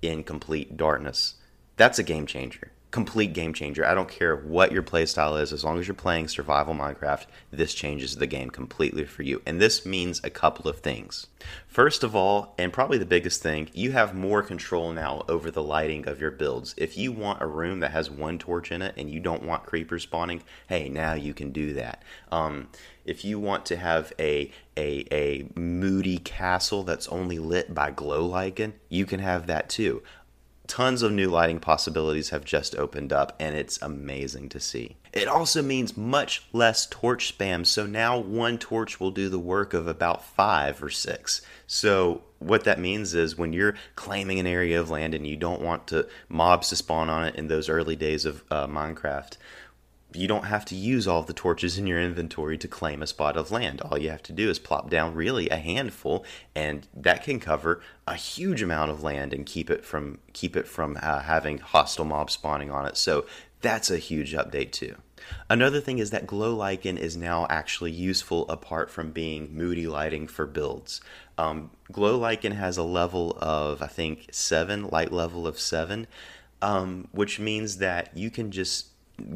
in 0.03 0.23
complete 0.23 0.77
darkness 0.77 1.37
that's 1.77 1.99
a 1.99 2.03
game 2.03 2.27
changer 2.27 2.73
complete 2.97 3.35
game 3.35 3.53
changer. 3.53 3.85
I 3.85 3.93
don't 3.93 4.09
care 4.09 4.35
what 4.35 4.73
your 4.73 4.83
playstyle 4.83 5.39
is, 5.39 5.53
as 5.53 5.63
long 5.63 5.79
as 5.79 5.87
you're 5.87 5.95
playing 5.95 6.29
survival 6.29 6.73
Minecraft, 6.73 7.27
this 7.51 7.75
changes 7.75 8.17
the 8.17 8.27
game 8.27 8.49
completely 8.49 9.05
for 9.05 9.23
you. 9.23 9.43
And 9.45 9.61
this 9.61 9.85
means 9.85 10.19
a 10.25 10.31
couple 10.31 10.67
of 10.67 10.79
things. 10.81 11.27
First 11.69 12.03
of 12.03 12.17
all, 12.17 12.55
and 12.57 12.73
probably 12.73 12.97
the 12.97 13.05
biggest 13.05 13.43
thing, 13.43 13.69
you 13.75 13.93
have 13.93 14.15
more 14.15 14.43
control 14.43 14.93
now 14.93 15.27
over 15.29 15.51
the 15.51 15.63
lighting 15.63 16.09
of 16.09 16.23
your 16.23 16.31
builds. 16.31 16.75
If 16.79 16.97
you 16.97 17.13
want 17.13 17.43
a 17.43 17.47
room 17.47 17.81
that 17.81 17.91
has 17.91 18.11
one 18.11 18.39
torch 18.39 18.73
in 18.73 18.81
it 18.81 18.95
and 18.97 19.11
you 19.11 19.21
don't 19.21 19.45
want 19.45 19.67
creepers 19.67 20.05
spawning, 20.05 20.43
hey, 20.67 20.89
now 20.89 21.13
you 21.13 21.35
can 21.35 21.51
do 21.51 21.75
that. 21.75 22.03
Um, 22.33 22.69
if 23.05 23.27
you 23.27 23.39
want 23.39 23.67
to 23.67 23.77
have 23.77 24.11
a, 24.19 24.51
a, 24.75 25.07
a 25.13 25.47
moody 25.55 26.17
castle 26.17 26.83
that's 26.83 27.09
only 27.09 27.39
lit 27.39 27.75
by 27.75 27.91
glow 27.91 28.25
lichen, 28.25 28.73
you 28.89 29.05
can 29.05 29.21
have 29.21 29.49
that 29.49 29.69
too 29.69 30.03
tons 30.67 31.03
of 31.03 31.13
new 31.13 31.29
lighting 31.29 31.61
possibilities 31.61 32.31
have 32.31 32.45
just 32.45 32.75
opened 32.77 33.13
up, 33.13 33.35
and 33.39 33.57
it's 33.57 33.81
amazing 33.81 34.49
to 34.51 34.61
see. 34.61 34.97
It 35.13 35.29
also 35.29 35.63
means 35.63 35.97
much 35.97 36.43
less 36.53 36.87
torch 36.87 37.37
spam, 37.37 37.67
so 37.67 37.87
now 37.87 38.19
one 38.19 38.59
torch 38.59 39.01
will 39.01 39.11
do 39.11 39.29
the 39.29 39.39
work 39.39 39.75
of 39.75 39.87
about 39.87 40.25
five 40.25 40.83
or 40.83 40.91
six. 40.91 41.41
So, 41.67 42.23
what 42.39 42.65
that 42.65 42.79
means 42.79 43.15
is 43.15 43.39
when 43.39 43.53
you're 43.53 43.77
claiming 43.95 44.39
an 44.39 44.47
area 44.47 44.79
of 44.79 44.91
land 44.91 45.15
and 45.15 45.27
you 45.27 45.37
don't 45.37 45.63
want 45.63 45.87
to 45.89 46.07
mobs 46.29 46.69
to 46.69 46.77
spawn 46.77 47.09
on 47.09 47.25
it 47.25 47.35
in 47.35 47.49
those 47.49 47.71
early 47.71 47.97
days 47.97 48.27
of 48.27 48.45
uh, 48.51 48.67
Minecraft, 48.67 49.39
you 50.13 50.29
don't 50.29 50.45
have 50.45 50.65
to 50.67 50.75
use 50.75 51.07
all 51.07 51.23
the 51.23 51.33
torches 51.33 51.79
in 51.79 51.87
your 51.87 52.01
inventory 52.01 52.57
to 52.59 52.69
claim 52.69 53.03
a 53.03 53.07
spot 53.07 53.37
of 53.37 53.51
land. 53.51 53.81
All 53.81 53.99
you 53.99 54.11
have 54.11 54.23
to 54.25 54.33
do 54.33 54.49
is 54.49 54.59
plop 54.59 54.89
down 54.89 55.15
really 55.15 55.49
a 55.49 55.57
handful, 55.57 56.25
and 56.55 56.87
that 56.95 57.23
can 57.25 57.41
cover 57.41 57.81
a 58.07 58.15
huge 58.15 58.63
amount 58.63 58.91
of 58.91 59.03
land 59.03 59.35
and 59.35 59.45
keep 59.45 59.69
it 59.71 59.85
from 59.85 60.19
keep 60.33 60.57
it 60.57 60.67
from 60.67 60.99
uh, 61.03 61.21
having 61.21 61.59
hostile 61.59 62.05
mobs 62.05 62.35
spawning 62.35 62.71
on 62.71 62.87
it. 62.87 62.97
So 62.97 63.27
that's 63.61 63.91
a 63.91 63.99
huge 63.99 64.33
update 64.33 64.73
too. 64.73 64.97
Another 65.51 65.81
thing 65.81 65.99
is 65.99 66.11
that 66.11 66.27
glow 66.27 66.55
lichen 66.55 66.97
is 66.97 67.17
now 67.17 67.47
actually 67.51 67.91
useful 67.91 68.49
apart 68.49 68.91
from 68.91 69.11
being 69.11 69.57
moody 69.57 69.87
lighting 69.87 70.29
for 70.29 70.47
builds. 70.47 71.01
Um, 71.37 71.71
glow 71.91 72.17
lichen 72.17 72.53
has 72.53 72.77
a 72.77 72.83
level 72.83 73.37
of 73.41 73.83
I 73.83 73.89
think 73.89 74.29
seven, 74.31 74.89
light 74.89 75.13
level 75.13 75.47
of 75.47 75.59
seven, 75.59 76.07
um, 76.63 77.09
which 77.13 77.41
means 77.41 77.79
that 77.79 78.17
you 78.17 78.31
can 78.31 78.51
just 78.51 78.89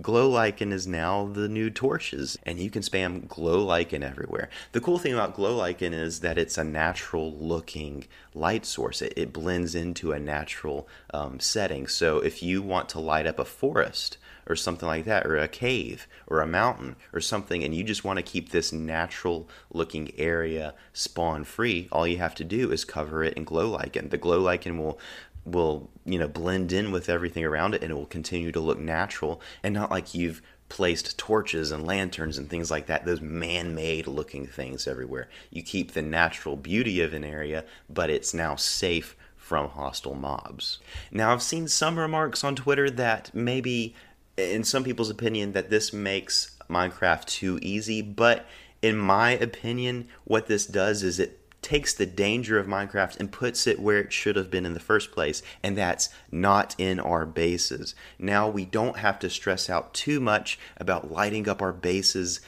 glow 0.02 0.28
lichen 0.28 0.72
is 0.72 0.86
now 0.86 1.26
the 1.26 1.48
new 1.48 1.70
torches 1.70 2.38
and 2.44 2.58
you 2.58 2.70
can 2.70 2.82
spam 2.82 3.26
glow 3.26 3.64
lichen 3.64 4.02
everywhere. 4.02 4.48
The 4.72 4.80
cool 4.80 4.98
thing 4.98 5.14
about 5.14 5.34
glow 5.34 5.56
lichen 5.56 5.94
is 5.94 6.20
that 6.20 6.38
it's 6.38 6.58
a 6.58 6.64
natural 6.64 7.32
looking 7.34 8.06
light 8.34 8.66
source. 8.66 9.02
It, 9.02 9.14
it 9.16 9.32
blends 9.32 9.74
into 9.74 10.12
a 10.12 10.18
natural 10.18 10.88
um, 11.14 11.40
setting. 11.40 11.86
So 11.86 12.18
if 12.18 12.42
you 12.42 12.62
want 12.62 12.88
to 12.90 13.00
light 13.00 13.26
up 13.26 13.38
a 13.38 13.44
forest 13.44 14.18
or 14.50 14.56
something 14.56 14.86
like 14.86 15.04
that 15.04 15.26
or 15.26 15.36
a 15.36 15.48
cave 15.48 16.06
or 16.26 16.40
a 16.40 16.46
mountain 16.46 16.96
or 17.12 17.20
something 17.20 17.62
and 17.62 17.74
you 17.74 17.84
just 17.84 18.04
want 18.04 18.18
to 18.18 18.22
keep 18.22 18.50
this 18.50 18.72
natural 18.72 19.48
looking 19.72 20.12
area 20.18 20.74
spawn 20.92 21.44
free 21.44 21.88
all 21.92 22.06
you 22.06 22.18
have 22.18 22.34
to 22.34 22.44
do 22.44 22.72
is 22.72 22.84
cover 22.84 23.22
it 23.22 23.34
in 23.34 23.44
glow 23.44 23.68
lichen 23.68 24.08
the 24.08 24.18
glow 24.18 24.40
lichen 24.40 24.76
will 24.76 24.98
will 25.44 25.90
you 26.04 26.18
know 26.18 26.28
blend 26.28 26.72
in 26.72 26.92
with 26.92 27.08
everything 27.08 27.44
around 27.44 27.74
it 27.74 27.82
and 27.82 27.90
it 27.90 27.94
will 27.94 28.06
continue 28.06 28.52
to 28.52 28.60
look 28.60 28.78
natural 28.78 29.40
and 29.62 29.74
not 29.74 29.90
like 29.90 30.14
you've 30.14 30.42
placed 30.68 31.18
torches 31.18 31.70
and 31.72 31.84
lanterns 31.84 32.38
and 32.38 32.48
things 32.48 32.70
like 32.70 32.86
that 32.86 33.04
those 33.04 33.20
man-made 33.20 34.06
looking 34.06 34.46
things 34.46 34.86
everywhere. 34.86 35.28
You 35.50 35.62
keep 35.62 35.92
the 35.92 36.02
natural 36.02 36.56
beauty 36.56 37.00
of 37.00 37.12
an 37.12 37.24
area 37.24 37.64
but 37.88 38.10
it's 38.10 38.32
now 38.32 38.56
safe 38.56 39.16
from 39.36 39.68
hostile 39.70 40.14
mobs. 40.14 40.78
Now 41.10 41.32
i've 41.32 41.42
seen 41.42 41.68
some 41.68 41.98
remarks 41.98 42.44
on 42.44 42.54
twitter 42.54 42.88
that 42.90 43.30
maybe 43.34 43.94
in 44.36 44.64
some 44.64 44.84
people's 44.84 45.10
opinion 45.10 45.52
that 45.52 45.70
this 45.70 45.92
makes 45.92 46.56
minecraft 46.68 47.26
too 47.26 47.58
easy 47.60 48.00
but 48.00 48.46
in 48.80 48.96
my 48.96 49.32
opinion 49.32 50.08
what 50.24 50.46
this 50.46 50.66
does 50.66 51.02
is 51.02 51.18
it 51.18 51.39
takes 51.62 51.92
the 51.94 52.06
danger 52.06 52.58
of 52.58 52.66
Minecraft 52.66 53.18
and 53.20 53.30
puts 53.30 53.66
it 53.66 53.80
where 53.80 53.98
it 53.98 54.12
should 54.12 54.36
have 54.36 54.50
been 54.50 54.66
in 54.66 54.74
the 54.74 54.80
first 54.80 55.12
place, 55.12 55.42
and 55.62 55.76
that's 55.76 56.08
not 56.30 56.74
in 56.78 56.98
our 57.00 57.26
bases. 57.26 57.94
Now 58.18 58.48
we 58.48 58.64
don't 58.64 58.98
have 58.98 59.18
to 59.20 59.30
stress 59.30 59.68
out 59.68 59.92
too 59.94 60.20
much 60.20 60.58
about 60.76 61.10
lighting 61.10 61.48
up 61.48 61.60
our 61.62 61.72
bases 61.72 62.40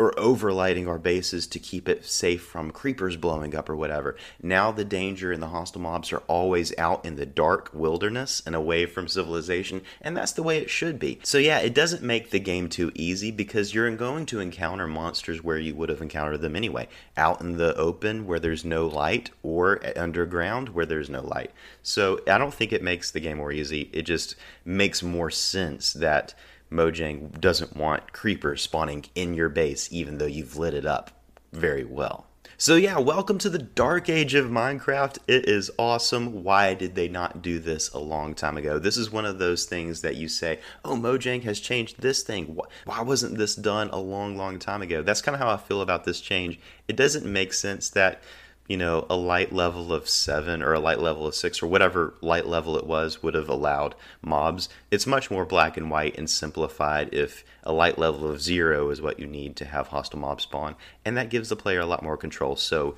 or 0.00 0.12
overlighting 0.12 0.88
our 0.88 0.98
bases 0.98 1.46
to 1.46 1.58
keep 1.58 1.86
it 1.86 2.06
safe 2.06 2.42
from 2.42 2.70
creepers 2.70 3.16
blowing 3.16 3.54
up 3.54 3.68
or 3.68 3.76
whatever. 3.76 4.16
Now 4.42 4.72
the 4.72 4.84
danger 4.84 5.30
and 5.30 5.42
the 5.42 5.48
hostile 5.48 5.82
mobs 5.82 6.10
are 6.10 6.22
always 6.26 6.72
out 6.78 7.04
in 7.04 7.16
the 7.16 7.26
dark 7.26 7.68
wilderness 7.74 8.42
and 8.46 8.54
away 8.54 8.86
from 8.86 9.08
civilization, 9.08 9.82
and 10.00 10.16
that's 10.16 10.32
the 10.32 10.42
way 10.42 10.56
it 10.56 10.70
should 10.70 10.98
be. 10.98 11.20
So 11.22 11.36
yeah, 11.36 11.58
it 11.58 11.74
doesn't 11.74 12.02
make 12.02 12.30
the 12.30 12.40
game 12.40 12.70
too 12.70 12.90
easy 12.94 13.30
because 13.30 13.74
you're 13.74 13.90
going 13.94 14.24
to 14.26 14.40
encounter 14.40 14.86
monsters 14.86 15.44
where 15.44 15.58
you 15.58 15.74
would 15.74 15.90
have 15.90 16.00
encountered 16.00 16.40
them 16.40 16.56
anyway, 16.56 16.88
out 17.18 17.42
in 17.42 17.58
the 17.58 17.76
open 17.76 18.26
where 18.26 18.40
there's 18.40 18.64
no 18.64 18.86
light 18.86 19.30
or 19.42 19.82
underground 19.98 20.70
where 20.70 20.86
there's 20.86 21.10
no 21.10 21.20
light. 21.20 21.50
So 21.82 22.20
I 22.26 22.38
don't 22.38 22.54
think 22.54 22.72
it 22.72 22.82
makes 22.82 23.10
the 23.10 23.20
game 23.20 23.36
more 23.36 23.52
easy. 23.52 23.90
It 23.92 24.02
just 24.02 24.34
makes 24.64 25.02
more 25.02 25.30
sense 25.30 25.92
that 25.92 26.32
Mojang 26.70 27.40
doesn't 27.40 27.76
want 27.76 28.12
creepers 28.12 28.62
spawning 28.62 29.04
in 29.14 29.34
your 29.34 29.48
base, 29.48 29.88
even 29.92 30.18
though 30.18 30.26
you've 30.26 30.56
lit 30.56 30.74
it 30.74 30.86
up 30.86 31.10
very 31.52 31.84
well. 31.84 32.26
So, 32.56 32.76
yeah, 32.76 32.98
welcome 32.98 33.38
to 33.38 33.48
the 33.48 33.58
dark 33.58 34.10
age 34.10 34.34
of 34.34 34.50
Minecraft. 34.50 35.16
It 35.26 35.48
is 35.48 35.70
awesome. 35.78 36.44
Why 36.44 36.74
did 36.74 36.94
they 36.94 37.08
not 37.08 37.40
do 37.40 37.58
this 37.58 37.90
a 37.94 37.98
long 37.98 38.34
time 38.34 38.58
ago? 38.58 38.78
This 38.78 38.98
is 38.98 39.10
one 39.10 39.24
of 39.24 39.38
those 39.38 39.64
things 39.64 40.02
that 40.02 40.16
you 40.16 40.28
say, 40.28 40.60
oh, 40.84 40.94
Mojang 40.94 41.42
has 41.44 41.58
changed 41.58 42.02
this 42.02 42.22
thing. 42.22 42.58
Why 42.84 43.00
wasn't 43.00 43.38
this 43.38 43.54
done 43.56 43.88
a 43.88 43.98
long, 43.98 44.36
long 44.36 44.58
time 44.58 44.82
ago? 44.82 45.02
That's 45.02 45.22
kind 45.22 45.34
of 45.34 45.40
how 45.40 45.50
I 45.50 45.56
feel 45.56 45.80
about 45.80 46.04
this 46.04 46.20
change. 46.20 46.60
It 46.86 46.96
doesn't 46.96 47.24
make 47.24 47.54
sense 47.54 47.88
that 47.90 48.22
you 48.70 48.76
know, 48.76 49.04
a 49.10 49.16
light 49.16 49.52
level 49.52 49.92
of 49.92 50.08
seven 50.08 50.62
or 50.62 50.72
a 50.72 50.78
light 50.78 51.00
level 51.00 51.26
of 51.26 51.34
six 51.34 51.60
or 51.60 51.66
whatever 51.66 52.14
light 52.20 52.46
level 52.46 52.76
it 52.76 52.86
was 52.86 53.20
would 53.20 53.34
have 53.34 53.48
allowed 53.48 53.96
mobs. 54.22 54.68
It's 54.92 55.08
much 55.08 55.28
more 55.28 55.44
black 55.44 55.76
and 55.76 55.90
white 55.90 56.16
and 56.16 56.30
simplified 56.30 57.12
if 57.12 57.42
a 57.64 57.72
light 57.72 57.98
level 57.98 58.30
of 58.30 58.40
zero 58.40 58.88
is 58.90 59.02
what 59.02 59.18
you 59.18 59.26
need 59.26 59.56
to 59.56 59.64
have 59.64 59.88
hostile 59.88 60.20
mob 60.20 60.40
spawn, 60.40 60.76
and 61.04 61.16
that 61.16 61.30
gives 61.30 61.48
the 61.48 61.56
player 61.56 61.80
a 61.80 61.84
lot 61.84 62.04
more 62.04 62.16
control. 62.16 62.54
So, 62.54 62.94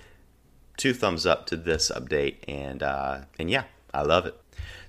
two 0.76 0.92
thumbs 0.92 1.24
up 1.24 1.46
to 1.46 1.56
this 1.56 1.90
update, 1.90 2.36
and 2.46 2.82
uh, 2.82 3.20
and 3.38 3.50
yeah, 3.50 3.64
I 3.94 4.02
love 4.02 4.26
it. 4.26 4.38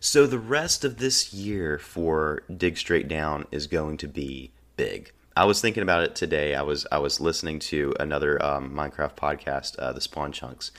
So 0.02 0.28
the 0.28 0.38
rest 0.38 0.84
of 0.84 0.98
this 0.98 1.34
year 1.34 1.80
for 1.80 2.44
Dig 2.54 2.78
Straight 2.78 3.08
Down 3.08 3.48
is 3.52 3.68
going 3.68 3.96
to 4.00 4.08
be 4.10 4.52
big. 4.76 5.14
I 5.36 5.46
was 5.46 5.62
thinking 5.62 5.82
about 5.82 6.04
it 6.04 6.16
today. 6.16 6.54
I 6.54 6.62
was 6.62 6.86
I 6.92 7.00
was 7.00 7.20
listening 7.20 7.60
to 7.60 7.94
another 8.00 8.44
um, 8.44 8.72
Minecraft 8.72 9.16
podcast, 9.16 9.78
uh, 9.80 9.92
the 9.92 10.02
Spawn 10.02 10.32
Chunks, 10.32 10.72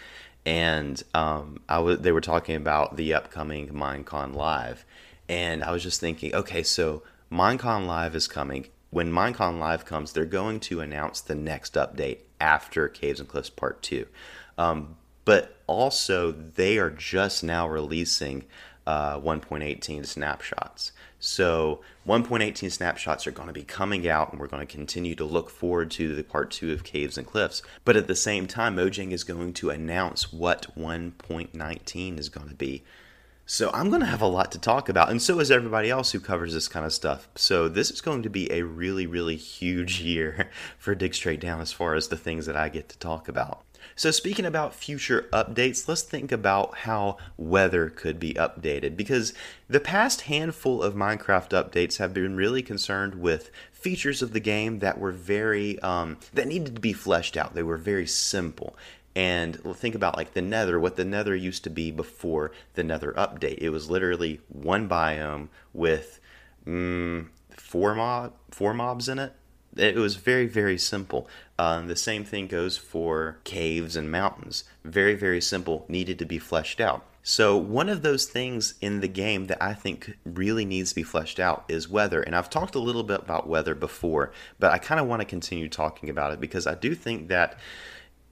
and 0.46 1.02
um, 1.12 1.60
I 1.68 1.80
was 1.80 1.98
they 2.00 2.12
were 2.12 2.20
talking 2.20 2.54
about 2.54 2.96
the 2.96 3.14
upcoming 3.14 3.70
Minecon 3.70 4.34
Live, 4.34 4.84
and 5.28 5.64
I 5.64 5.72
was 5.72 5.82
just 5.82 6.00
thinking, 6.00 6.34
okay, 6.34 6.62
so 6.62 7.02
Minecon 7.32 7.86
Live 7.86 8.14
is 8.14 8.28
coming. 8.28 8.68
When 8.90 9.10
Minecon 9.10 9.58
Live 9.58 9.84
comes, 9.84 10.12
they're 10.12 10.24
going 10.24 10.60
to 10.60 10.80
announce 10.80 11.20
the 11.20 11.34
next 11.34 11.74
update 11.74 12.18
after 12.40 12.88
Caves 12.88 13.18
and 13.18 13.28
Cliffs 13.28 13.50
Part 13.50 13.82
Two, 13.82 14.06
um, 14.56 14.96
but 15.24 15.56
also 15.66 16.30
they 16.30 16.78
are 16.78 16.90
just 16.90 17.42
now 17.42 17.66
releasing 17.68 18.44
uh, 18.86 19.18
1.18 19.18 20.06
snapshots. 20.06 20.92
So 21.24 21.80
1.18 22.06 22.70
snapshots 22.70 23.26
are 23.26 23.30
going 23.30 23.48
to 23.48 23.54
be 23.54 23.62
coming 23.62 24.06
out, 24.06 24.30
and 24.30 24.38
we're 24.38 24.46
going 24.46 24.64
to 24.64 24.70
continue 24.70 25.14
to 25.14 25.24
look 25.24 25.48
forward 25.48 25.90
to 25.92 26.14
the 26.14 26.22
part 26.22 26.50
two 26.50 26.70
of 26.70 26.84
Caves 26.84 27.16
and 27.16 27.26
Cliffs. 27.26 27.62
But 27.82 27.96
at 27.96 28.08
the 28.08 28.14
same 28.14 28.46
time, 28.46 28.76
Mojang 28.76 29.10
is 29.10 29.24
going 29.24 29.54
to 29.54 29.70
announce 29.70 30.34
what 30.34 30.66
1.19 30.78 32.18
is 32.18 32.28
going 32.28 32.50
to 32.50 32.54
be. 32.54 32.84
So 33.46 33.70
I'm 33.72 33.88
going 33.88 34.02
to 34.02 34.06
have 34.06 34.20
a 34.20 34.26
lot 34.26 34.52
to 34.52 34.58
talk 34.58 34.90
about, 34.90 35.08
and 35.08 35.20
so 35.20 35.40
is 35.40 35.50
everybody 35.50 35.88
else 35.88 36.12
who 36.12 36.20
covers 36.20 36.52
this 36.52 36.68
kind 36.68 36.84
of 36.84 36.92
stuff. 36.92 37.26
So 37.36 37.68
this 37.68 37.90
is 37.90 38.02
going 38.02 38.22
to 38.22 38.30
be 38.30 38.52
a 38.52 38.60
really, 38.62 39.06
really 39.06 39.36
huge 39.36 40.00
year 40.02 40.50
for 40.78 40.94
Dig 40.94 41.14
Straight 41.14 41.40
Down 41.40 41.62
as 41.62 41.72
far 41.72 41.94
as 41.94 42.08
the 42.08 42.18
things 42.18 42.44
that 42.44 42.56
I 42.56 42.68
get 42.68 42.90
to 42.90 42.98
talk 42.98 43.28
about. 43.28 43.62
So, 43.96 44.10
speaking 44.10 44.44
about 44.44 44.74
future 44.74 45.28
updates, 45.32 45.86
let's 45.86 46.02
think 46.02 46.32
about 46.32 46.78
how 46.78 47.16
weather 47.36 47.90
could 47.90 48.18
be 48.18 48.34
updated 48.34 48.96
because 48.96 49.32
the 49.68 49.80
past 49.80 50.22
handful 50.22 50.82
of 50.82 50.94
Minecraft 50.94 51.50
updates 51.50 51.98
have 51.98 52.12
been 52.12 52.34
really 52.34 52.62
concerned 52.62 53.14
with 53.14 53.50
features 53.72 54.20
of 54.20 54.32
the 54.32 54.40
game 54.40 54.80
that 54.80 54.98
were 54.98 55.12
very, 55.12 55.78
um, 55.80 56.18
that 56.32 56.48
needed 56.48 56.74
to 56.74 56.80
be 56.80 56.92
fleshed 56.92 57.36
out. 57.36 57.54
They 57.54 57.62
were 57.62 57.76
very 57.76 58.06
simple. 58.06 58.76
And 59.14 59.62
think 59.76 59.94
about 59.94 60.16
like 60.16 60.34
the 60.34 60.42
Nether, 60.42 60.80
what 60.80 60.96
the 60.96 61.04
Nether 61.04 61.36
used 61.36 61.62
to 61.64 61.70
be 61.70 61.92
before 61.92 62.50
the 62.74 62.82
Nether 62.82 63.12
update. 63.12 63.58
It 63.58 63.70
was 63.70 63.88
literally 63.88 64.40
one 64.48 64.88
biome 64.88 65.50
with 65.72 66.18
mm, 66.66 67.28
four 67.50 67.94
mob, 67.94 68.32
four 68.50 68.74
mobs 68.74 69.08
in 69.08 69.20
it 69.20 69.34
it 69.76 69.96
was 69.96 70.16
very, 70.16 70.46
very 70.46 70.78
simple. 70.78 71.28
Um, 71.58 71.88
the 71.88 71.96
same 71.96 72.24
thing 72.24 72.46
goes 72.46 72.76
for 72.76 73.38
caves 73.44 73.96
and 73.96 74.10
mountains. 74.10 74.64
Very, 74.84 75.14
very 75.14 75.40
simple, 75.40 75.84
needed 75.88 76.18
to 76.18 76.24
be 76.24 76.38
fleshed 76.38 76.80
out. 76.80 77.04
So, 77.26 77.56
one 77.56 77.88
of 77.88 78.02
those 78.02 78.26
things 78.26 78.74
in 78.82 79.00
the 79.00 79.08
game 79.08 79.46
that 79.46 79.62
I 79.62 79.72
think 79.72 80.18
really 80.26 80.66
needs 80.66 80.90
to 80.90 80.96
be 80.96 81.02
fleshed 81.02 81.40
out 81.40 81.64
is 81.68 81.88
weather. 81.88 82.20
And 82.20 82.36
I've 82.36 82.50
talked 82.50 82.74
a 82.74 82.80
little 82.80 83.02
bit 83.02 83.20
about 83.20 83.48
weather 83.48 83.74
before, 83.74 84.30
but 84.58 84.72
I 84.72 84.78
kind 84.78 85.00
of 85.00 85.06
want 85.06 85.20
to 85.20 85.26
continue 85.26 85.70
talking 85.70 86.10
about 86.10 86.34
it 86.34 86.40
because 86.40 86.66
I 86.66 86.74
do 86.74 86.94
think 86.94 87.28
that 87.28 87.58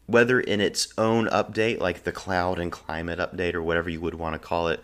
weather 0.06 0.40
in 0.40 0.60
its 0.60 0.92
own 0.98 1.26
update, 1.28 1.80
like 1.80 2.04
the 2.04 2.12
cloud 2.12 2.58
and 2.58 2.70
climate 2.70 3.18
update 3.18 3.54
or 3.54 3.62
whatever 3.62 3.88
you 3.88 4.00
would 4.00 4.14
want 4.14 4.34
to 4.34 4.38
call 4.38 4.68
it, 4.68 4.80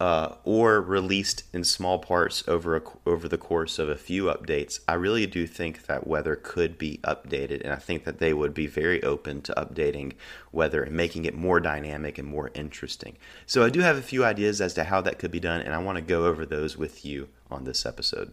uh, 0.00 0.34
or 0.44 0.80
released 0.80 1.42
in 1.52 1.64
small 1.64 1.98
parts 1.98 2.44
over 2.46 2.76
a, 2.76 2.82
over 3.04 3.28
the 3.28 3.38
course 3.38 3.78
of 3.78 3.88
a 3.88 3.96
few 3.96 4.24
updates, 4.24 4.78
I 4.86 4.94
really 4.94 5.26
do 5.26 5.46
think 5.46 5.86
that 5.86 6.06
weather 6.06 6.36
could 6.36 6.78
be 6.78 7.00
updated, 7.02 7.62
and 7.62 7.72
I 7.72 7.76
think 7.76 8.04
that 8.04 8.18
they 8.18 8.32
would 8.32 8.54
be 8.54 8.68
very 8.68 9.02
open 9.02 9.42
to 9.42 9.54
updating 9.54 10.12
weather 10.52 10.82
and 10.84 10.96
making 10.96 11.24
it 11.24 11.34
more 11.34 11.58
dynamic 11.58 12.16
and 12.16 12.28
more 12.28 12.50
interesting. 12.54 13.16
So 13.44 13.64
I 13.64 13.70
do 13.70 13.80
have 13.80 13.96
a 13.96 14.02
few 14.02 14.24
ideas 14.24 14.60
as 14.60 14.74
to 14.74 14.84
how 14.84 15.00
that 15.00 15.18
could 15.18 15.32
be 15.32 15.40
done, 15.40 15.60
and 15.62 15.74
I 15.74 15.78
want 15.78 15.96
to 15.96 16.02
go 16.02 16.26
over 16.26 16.46
those 16.46 16.76
with 16.76 17.04
you 17.04 17.28
on 17.50 17.64
this 17.64 17.84
episode. 17.84 18.32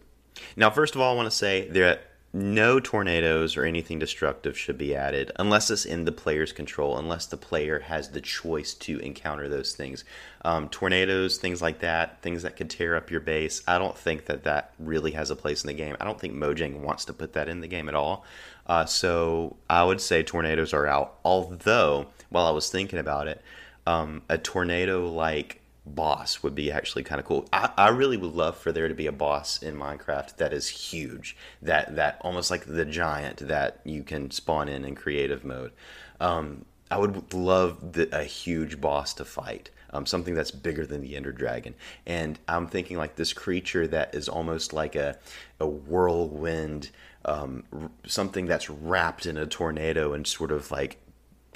Now, 0.54 0.70
first 0.70 0.94
of 0.94 1.00
all, 1.00 1.12
I 1.12 1.16
want 1.16 1.30
to 1.30 1.36
say 1.36 1.68
that 1.70 2.02
no 2.36 2.78
tornadoes 2.78 3.56
or 3.56 3.64
anything 3.64 3.98
destructive 3.98 4.58
should 4.58 4.76
be 4.76 4.94
added 4.94 5.32
unless 5.36 5.70
it's 5.70 5.86
in 5.86 6.04
the 6.04 6.12
player's 6.12 6.52
control, 6.52 6.98
unless 6.98 7.24
the 7.24 7.36
player 7.36 7.78
has 7.80 8.10
the 8.10 8.20
choice 8.20 8.74
to 8.74 8.98
encounter 8.98 9.48
those 9.48 9.74
things. 9.74 10.04
Um, 10.44 10.68
tornadoes, 10.68 11.38
things 11.38 11.62
like 11.62 11.78
that, 11.80 12.20
things 12.20 12.42
that 12.42 12.56
could 12.56 12.68
tear 12.68 12.94
up 12.94 13.10
your 13.10 13.20
base. 13.20 13.62
I 13.66 13.78
don't 13.78 13.96
think 13.96 14.26
that 14.26 14.44
that 14.44 14.74
really 14.78 15.12
has 15.12 15.30
a 15.30 15.36
place 15.36 15.64
in 15.64 15.68
the 15.68 15.74
game. 15.74 15.96
I 15.98 16.04
don't 16.04 16.20
think 16.20 16.34
Mojang 16.34 16.80
wants 16.80 17.06
to 17.06 17.14
put 17.14 17.32
that 17.32 17.48
in 17.48 17.62
the 17.62 17.68
game 17.68 17.88
at 17.88 17.94
all. 17.94 18.26
Uh, 18.66 18.84
so 18.84 19.56
I 19.70 19.84
would 19.84 20.02
say 20.02 20.22
tornadoes 20.22 20.74
are 20.74 20.86
out. 20.86 21.14
Although, 21.24 22.08
while 22.28 22.46
I 22.46 22.50
was 22.50 22.68
thinking 22.68 22.98
about 22.98 23.28
it, 23.28 23.40
um, 23.86 24.22
a 24.28 24.36
tornado 24.36 25.08
like 25.08 25.62
boss 25.86 26.42
would 26.42 26.54
be 26.54 26.70
actually 26.70 27.04
kind 27.04 27.20
of 27.20 27.24
cool. 27.24 27.48
I, 27.52 27.70
I 27.76 27.88
really 27.88 28.16
would 28.16 28.34
love 28.34 28.56
for 28.56 28.72
there 28.72 28.88
to 28.88 28.94
be 28.94 29.06
a 29.06 29.12
boss 29.12 29.62
in 29.62 29.76
Minecraft 29.76 30.36
that 30.36 30.52
is 30.52 30.68
huge, 30.68 31.36
that 31.62 31.96
that 31.96 32.18
almost 32.20 32.50
like 32.50 32.66
the 32.66 32.84
giant 32.84 33.38
that 33.48 33.80
you 33.84 34.02
can 34.02 34.30
spawn 34.30 34.68
in 34.68 34.84
in 34.84 34.94
creative 34.94 35.44
mode. 35.44 35.72
Um, 36.20 36.64
I 36.90 36.98
would 36.98 37.32
love 37.32 37.92
the, 37.92 38.08
a 38.16 38.24
huge 38.24 38.80
boss 38.80 39.14
to 39.14 39.24
fight. 39.24 39.70
Um, 39.90 40.04
something 40.04 40.34
that's 40.34 40.50
bigger 40.50 40.84
than 40.84 41.00
the 41.00 41.16
Ender 41.16 41.32
Dragon, 41.32 41.74
and 42.06 42.38
I'm 42.48 42.66
thinking 42.66 42.98
like 42.98 43.14
this 43.14 43.32
creature 43.32 43.86
that 43.86 44.14
is 44.14 44.28
almost 44.28 44.72
like 44.72 44.96
a 44.96 45.16
a 45.60 45.66
whirlwind, 45.66 46.90
um, 47.24 47.62
something 48.04 48.46
that's 48.46 48.68
wrapped 48.68 49.26
in 49.26 49.36
a 49.38 49.46
tornado 49.46 50.12
and 50.12 50.26
sort 50.26 50.50
of 50.50 50.72
like 50.72 50.98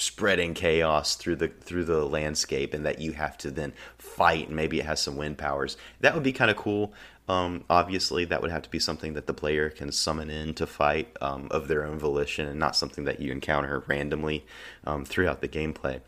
spreading 0.00 0.54
chaos 0.54 1.14
through 1.14 1.36
the 1.36 1.48
through 1.48 1.84
the 1.84 2.04
landscape 2.04 2.72
and 2.74 2.84
that 2.84 3.00
you 3.00 3.12
have 3.12 3.36
to 3.36 3.50
then 3.50 3.72
fight 3.98 4.46
and 4.46 4.56
maybe 4.56 4.78
it 4.80 4.86
has 4.86 5.00
some 5.00 5.16
wind 5.16 5.36
powers 5.36 5.76
that 6.00 6.14
would 6.14 6.22
be 6.22 6.32
kind 6.32 6.50
of 6.50 6.56
cool 6.56 6.92
um, 7.28 7.64
obviously 7.70 8.24
that 8.24 8.42
would 8.42 8.50
have 8.50 8.62
to 8.62 8.70
be 8.70 8.78
something 8.78 9.12
that 9.12 9.26
the 9.26 9.34
player 9.34 9.70
can 9.70 9.92
summon 9.92 10.30
in 10.30 10.52
to 10.54 10.66
fight 10.66 11.16
um, 11.20 11.46
of 11.50 11.68
their 11.68 11.84
own 11.84 11.98
volition 11.98 12.46
and 12.46 12.58
not 12.58 12.74
something 12.74 13.04
that 13.04 13.20
you 13.20 13.30
encounter 13.30 13.84
randomly 13.86 14.44
um, 14.84 15.04
throughout 15.04 15.40
the 15.40 15.48
gameplay 15.48 16.00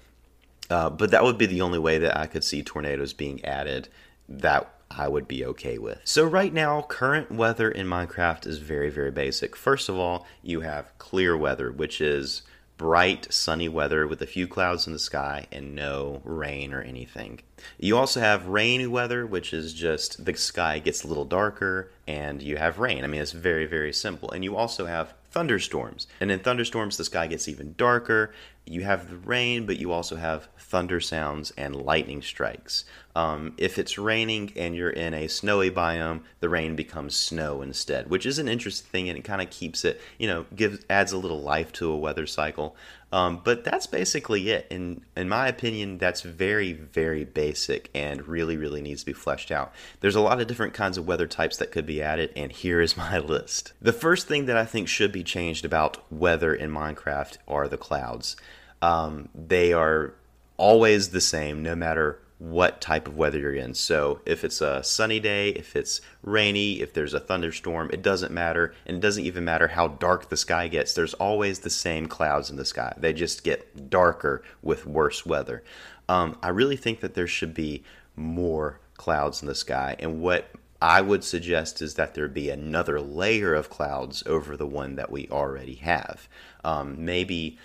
uh, 0.71 0.91
but 0.91 1.11
that 1.11 1.23
would 1.23 1.39
be 1.39 1.47
the 1.47 1.61
only 1.61 1.79
way 1.79 1.99
that 1.99 2.17
i 2.17 2.27
could 2.27 2.45
see 2.45 2.63
tornadoes 2.63 3.13
being 3.13 3.45
added 3.45 3.89
that 4.29 4.75
I 4.95 5.09
would 5.09 5.27
be 5.27 5.45
okay 5.47 5.79
with. 5.79 6.01
So, 6.05 6.25
right 6.25 6.53
now, 6.53 6.83
current 6.83 7.31
weather 7.31 7.71
in 7.71 7.87
Minecraft 7.87 8.47
is 8.47 8.59
very, 8.59 8.91
very 8.91 9.11
basic. 9.11 9.57
First 9.57 9.89
of 9.89 9.97
all, 9.97 10.27
you 10.43 10.61
have 10.61 10.97
clear 10.99 11.35
weather, 11.35 11.73
which 11.73 12.01
is 12.01 12.43
bright 12.83 13.33
sunny 13.33 13.69
weather 13.69 14.09
with 14.09 14.21
a 14.23 14.27
few 14.27 14.49
clouds 14.49 14.89
in 14.89 14.93
the 14.93 14.99
sky 14.99 15.47
and 15.53 15.73
no 15.73 16.21
rain 16.25 16.75
or 16.75 16.83
anything. 16.83 17.39
You 17.79 17.97
also 17.97 18.19
have 18.19 18.49
rainy 18.49 18.89
weather, 18.89 19.25
which 19.25 19.55
is 19.55 19.73
just 19.73 20.25
the 20.25 20.35
sky 20.35 20.81
gets 20.81 21.05
a 21.05 21.07
little 21.07 21.25
darker 21.25 21.93
and 22.09 22.43
you 22.43 22.57
have 22.57 22.81
rain. 22.81 23.05
I 23.05 23.07
mean, 23.07 23.21
it's 23.21 23.31
very, 23.31 23.67
very 23.67 23.93
simple. 23.93 24.33
And 24.33 24.43
you 24.43 24.57
also 24.57 24.87
have 24.87 25.15
thunderstorms. 25.31 26.09
And 26.19 26.33
in 26.33 26.41
thunderstorms, 26.41 26.97
the 26.97 27.05
sky 27.05 27.29
gets 27.29 27.47
even 27.47 27.77
darker. 27.79 28.35
You 28.67 28.83
have 28.83 29.09
the 29.09 29.17
rain, 29.17 29.65
but 29.65 29.79
you 29.79 29.93
also 29.93 30.17
have 30.17 30.49
thunder 30.59 30.99
sounds 30.99 31.53
and 31.53 31.77
lightning 31.77 32.21
strikes. 32.21 32.85
Um, 33.15 33.55
if 33.59 33.79
it's 33.79 33.99
raining 33.99 34.53
and 34.57 34.75
you're 34.75 34.91
in 34.91 35.13
a 35.13 35.29
snowy 35.29 35.71
biome, 35.71 36.23
the 36.41 36.49
rain 36.49 36.77
becomes 36.77 37.15
snow 37.15 37.61
instead, 37.61 38.09
which 38.09 38.25
is 38.25 38.39
an 38.39 38.49
interesting 38.49 38.89
thing 38.91 39.09
and 39.09 39.19
it 39.19 39.23
kind 39.23 39.43
of 39.43 39.51
keeps 39.51 39.85
it, 39.85 40.01
you 40.19 40.27
know, 40.27 40.47
gives 40.57 40.85
adds 40.89 41.13
a 41.13 41.19
little 41.19 41.41
life 41.41 41.73
to 41.73 41.91
a 41.91 41.97
weather 41.97 42.27
cycle. 42.27 42.75
Um, 43.13 43.43
but 43.45 43.63
that's 43.65 43.87
basically 43.87 44.49
it. 44.49 44.67
In 44.71 45.03
in 45.15 45.29
my 45.29 45.47
opinion, 45.47 45.99
that's 45.99 46.23
very 46.23 46.73
very 46.73 47.25
basic 47.25 47.91
and 47.95 48.27
really 48.27 48.57
really 48.57 48.81
needs 48.81 49.03
to 49.03 49.07
be 49.07 49.13
fleshed 49.13 49.51
out. 49.51 49.75
There's 50.01 50.17
a 50.17 50.21
lot 50.21 50.41
of 50.41 50.47
different 50.47 50.73
kinds 50.73 50.97
of 50.97 51.07
weather 51.07 51.27
types 51.27 51.59
that 51.59 51.71
could 51.71 51.85
be 51.85 52.01
added, 52.01 52.33
and 52.35 52.51
here 52.51 52.81
is 52.81 52.97
my 52.97 53.19
list. 53.19 53.75
The 53.83 53.93
first 53.93 54.27
thing 54.27 54.47
that 54.47 54.57
I 54.57 54.65
think 54.65 54.89
should 54.89 55.13
be 55.13 55.23
changed 55.23 55.67
about 55.67 56.11
weather 56.11 56.55
in 56.55 56.71
Minecraft 56.71 57.37
are 57.47 57.69
the 57.69 57.77
clouds. 57.77 58.37
Um, 58.81 59.29
they 59.35 59.75
are 59.75 60.15
always 60.57 61.11
the 61.11 61.21
same, 61.21 61.63
no 61.63 61.75
matter 61.75 62.19
what 62.43 62.81
type 62.81 63.07
of 63.07 63.17
weather 63.17 63.39
you're 63.39 63.55
in. 63.55 63.73
So 63.73 64.21
if 64.27 64.43
it's 64.43 64.61
a 64.61 64.83
sunny 64.83 65.21
day, 65.21 65.51
if 65.51 65.77
it's 65.77 66.01
rainy, 66.25 66.81
if 66.81 66.93
there's 66.93 67.15
a 67.15 67.21
thunderstorm, 67.21 67.89
it 67.93 68.03
doesn't 68.03 68.33
matter. 68.33 68.75
And 68.85 68.97
it 68.97 69.01
doesn't 69.01 69.25
even 69.25 69.45
matter 69.45 69.69
how 69.69 69.87
dark 69.87 70.29
the 70.29 70.37
sky 70.37 70.67
gets. 70.67 70.93
There's 70.93 71.15
always 71.15 71.61
the 71.61 71.71
same 71.71 72.07
clouds 72.07 72.51
in 72.51 72.57
the 72.57 72.65
sky. 72.65 72.95
They 72.97 73.13
just 73.13 73.45
get 73.45 73.89
darker 73.89 74.43
with 74.61 74.87
worse 74.87 75.25
weather. 75.25 75.63
Um, 76.09 76.37
I 76.43 76.49
really 76.49 76.77
think 76.77 76.99
that 76.99 77.15
there 77.15 77.29
should 77.29 77.55
be 77.55 77.85
more 78.17 78.81
clouds 78.97 79.41
in 79.41 79.47
the 79.47 79.55
sky. 79.55 79.95
And 80.01 80.21
what 80.21 80.51
I 80.81 81.01
would 81.01 81.23
suggest 81.23 81.81
is 81.81 81.95
that 81.95 82.15
there 82.15 82.27
be 82.27 82.51
another 82.51 83.01
layer 83.01 83.55
of 83.55 83.71
clouds 83.71 84.25
over 84.27 84.57
the 84.57 84.67
one 84.67 84.97
that 84.97 85.13
we 85.13 85.29
already 85.31 85.77
have. 85.77 86.29
Um, 86.65 87.05
maybe 87.05 87.57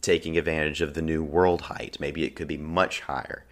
taking 0.00 0.38
advantage 0.38 0.80
of 0.80 0.94
the 0.94 1.02
new 1.02 1.22
world 1.22 1.62
height. 1.62 1.98
Maybe 2.00 2.24
it 2.24 2.34
could 2.36 2.48
be 2.48 2.56
much 2.56 3.00
higher. 3.00 3.44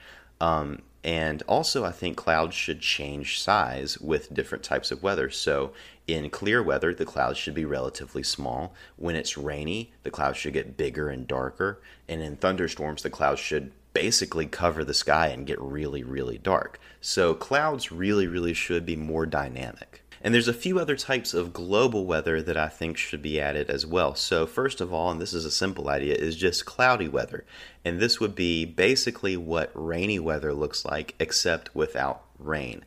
Um, 0.42 0.83
and 1.05 1.42
also, 1.46 1.85
I 1.85 1.92
think 1.92 2.16
clouds 2.16 2.55
should 2.55 2.81
change 2.81 3.40
size 3.40 3.98
with 3.98 4.35
different 4.35 4.64
types 4.64 4.90
of 4.90 5.02
weather. 5.02 5.31
So, 5.31 5.72
in 6.09 6.31
clear 6.31 6.62
weather, 6.62 6.92
the 6.92 7.05
clouds 7.05 7.38
should 7.38 7.55
be 7.55 7.64
relatively 7.64 8.24
small. 8.24 8.74
When 8.96 9.14
it's 9.14 9.38
rainy, 9.38 9.92
the 10.02 10.11
clouds 10.11 10.38
should 10.38 10.52
get 10.52 10.76
bigger 10.76 11.09
and 11.09 11.28
darker. 11.28 11.81
And 12.09 12.20
in 12.20 12.37
thunderstorms, 12.37 13.02
the 13.02 13.11
clouds 13.11 13.40
should 13.40 13.70
basically 13.94 14.46
cover 14.46 14.85
the 14.85 14.94
sky 14.94 15.28
and 15.28 15.46
get 15.46 15.61
really, 15.61 16.02
really 16.02 16.38
dark. 16.38 16.81
So, 17.00 17.35
clouds 17.35 17.92
really, 17.92 18.26
really 18.26 18.55
should 18.55 18.85
be 18.85 18.96
more 18.96 19.26
dynamic. 19.26 20.01
And 20.24 20.32
there's 20.32 20.48
a 20.48 20.54
few 20.54 20.78
other 20.78 20.94
types 20.94 21.35
of 21.35 21.52
global 21.52 22.06
weather 22.06 22.40
that 22.40 22.56
I 22.56 22.68
think 22.68 22.96
should 22.96 23.22
be 23.22 23.40
added 23.40 23.68
as 23.68 23.85
well. 23.85 24.14
So, 24.14 24.46
first 24.46 24.80
of 24.80 24.92
all, 24.92 25.11
and 25.11 25.20
this 25.20 25.35
is 25.35 25.44
a 25.44 25.50
simple 25.50 25.88
idea, 25.88 26.14
is 26.14 26.37
just 26.37 26.64
cloudy 26.64 27.08
weather. 27.08 27.44
And 27.85 27.98
this 27.98 28.20
would 28.20 28.37
be 28.37 28.64
basically 28.64 29.37
what 29.37 29.72
rainy 29.74 30.20
weather 30.20 30.54
looks 30.54 30.85
like, 30.85 31.16
except 31.18 31.74
without 31.74 32.22
rain. 32.38 32.85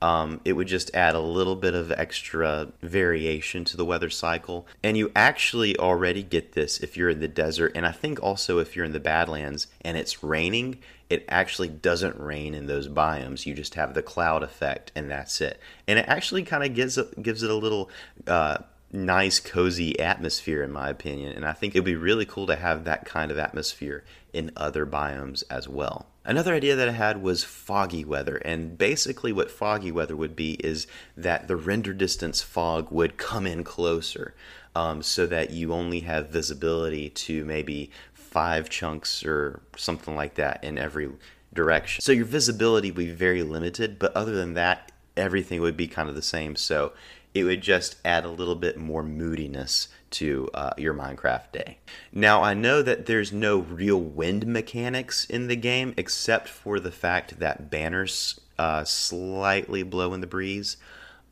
Um, 0.00 0.40
it 0.44 0.52
would 0.52 0.68
just 0.68 0.94
add 0.94 1.14
a 1.14 1.20
little 1.20 1.56
bit 1.56 1.74
of 1.74 1.90
extra 1.92 2.68
variation 2.82 3.64
to 3.64 3.76
the 3.76 3.84
weather 3.84 4.10
cycle. 4.10 4.66
And 4.82 4.96
you 4.96 5.10
actually 5.16 5.76
already 5.76 6.22
get 6.22 6.52
this 6.52 6.78
if 6.78 6.96
you're 6.96 7.10
in 7.10 7.20
the 7.20 7.28
desert, 7.28 7.72
and 7.74 7.86
I 7.86 7.92
think 7.92 8.22
also 8.22 8.58
if 8.58 8.76
you're 8.76 8.84
in 8.84 8.92
the 8.92 9.00
Badlands 9.00 9.66
and 9.80 9.96
it's 9.96 10.22
raining, 10.22 10.78
it 11.10 11.24
actually 11.28 11.68
doesn't 11.68 12.18
rain 12.18 12.54
in 12.54 12.66
those 12.66 12.88
biomes. 12.88 13.46
You 13.46 13.54
just 13.54 13.74
have 13.74 13.94
the 13.94 14.02
cloud 14.02 14.42
effect, 14.42 14.92
and 14.94 15.10
that's 15.10 15.40
it. 15.40 15.58
And 15.86 15.98
it 15.98 16.04
actually 16.06 16.42
kind 16.42 16.64
of 16.64 16.74
gives 16.74 16.98
it, 16.98 17.22
gives 17.22 17.42
it 17.42 17.50
a 17.50 17.54
little. 17.54 17.90
Uh, 18.26 18.58
nice, 18.90 19.38
cozy 19.38 19.98
atmosphere, 20.00 20.62
in 20.62 20.72
my 20.72 20.88
opinion. 20.88 21.32
And 21.32 21.44
I 21.44 21.52
think 21.52 21.74
it'd 21.74 21.84
be 21.84 21.94
really 21.94 22.24
cool 22.24 22.46
to 22.46 22.56
have 22.56 22.84
that 22.84 23.04
kind 23.04 23.30
of 23.30 23.36
atmosphere 23.36 24.02
in 24.32 24.50
other 24.56 24.86
biomes 24.86 25.44
as 25.50 25.68
well. 25.68 26.06
Another 26.28 26.52
idea 26.52 26.76
that 26.76 26.90
I 26.90 26.92
had 26.92 27.22
was 27.22 27.42
foggy 27.42 28.04
weather, 28.04 28.36
and 28.36 28.76
basically, 28.76 29.32
what 29.32 29.50
foggy 29.50 29.90
weather 29.90 30.14
would 30.14 30.36
be 30.36 30.56
is 30.56 30.86
that 31.16 31.48
the 31.48 31.56
render 31.56 31.94
distance 31.94 32.42
fog 32.42 32.92
would 32.92 33.16
come 33.16 33.46
in 33.46 33.64
closer 33.64 34.34
um, 34.76 35.00
so 35.00 35.26
that 35.26 35.52
you 35.52 35.72
only 35.72 36.00
have 36.00 36.28
visibility 36.28 37.08
to 37.08 37.46
maybe 37.46 37.90
five 38.12 38.68
chunks 38.68 39.24
or 39.24 39.62
something 39.74 40.14
like 40.14 40.34
that 40.34 40.62
in 40.62 40.76
every 40.76 41.08
direction. 41.54 42.02
So 42.02 42.12
your 42.12 42.26
visibility 42.26 42.90
would 42.90 43.06
be 43.06 43.10
very 43.10 43.42
limited, 43.42 43.98
but 43.98 44.14
other 44.14 44.32
than 44.32 44.52
that, 44.52 44.92
everything 45.16 45.62
would 45.62 45.78
be 45.78 45.88
kind 45.88 46.10
of 46.10 46.14
the 46.14 46.20
same. 46.20 46.56
So 46.56 46.92
it 47.32 47.44
would 47.44 47.62
just 47.62 47.96
add 48.04 48.26
a 48.26 48.30
little 48.30 48.54
bit 48.54 48.76
more 48.76 49.02
moodiness 49.02 49.88
to 50.10 50.48
uh, 50.54 50.70
your 50.76 50.94
Minecraft 50.94 51.52
day. 51.52 51.78
Now, 52.12 52.42
I 52.42 52.54
know 52.54 52.82
that 52.82 53.06
there's 53.06 53.32
no 53.32 53.58
real 53.58 54.00
wind 54.00 54.46
mechanics 54.46 55.24
in 55.24 55.48
the 55.48 55.56
game 55.56 55.94
except 55.96 56.48
for 56.48 56.80
the 56.80 56.92
fact 56.92 57.38
that 57.38 57.70
banners 57.70 58.40
uh, 58.58 58.84
slightly 58.84 59.82
blow 59.82 60.14
in 60.14 60.20
the 60.20 60.26
breeze. 60.26 60.76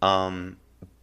Um, 0.02 0.58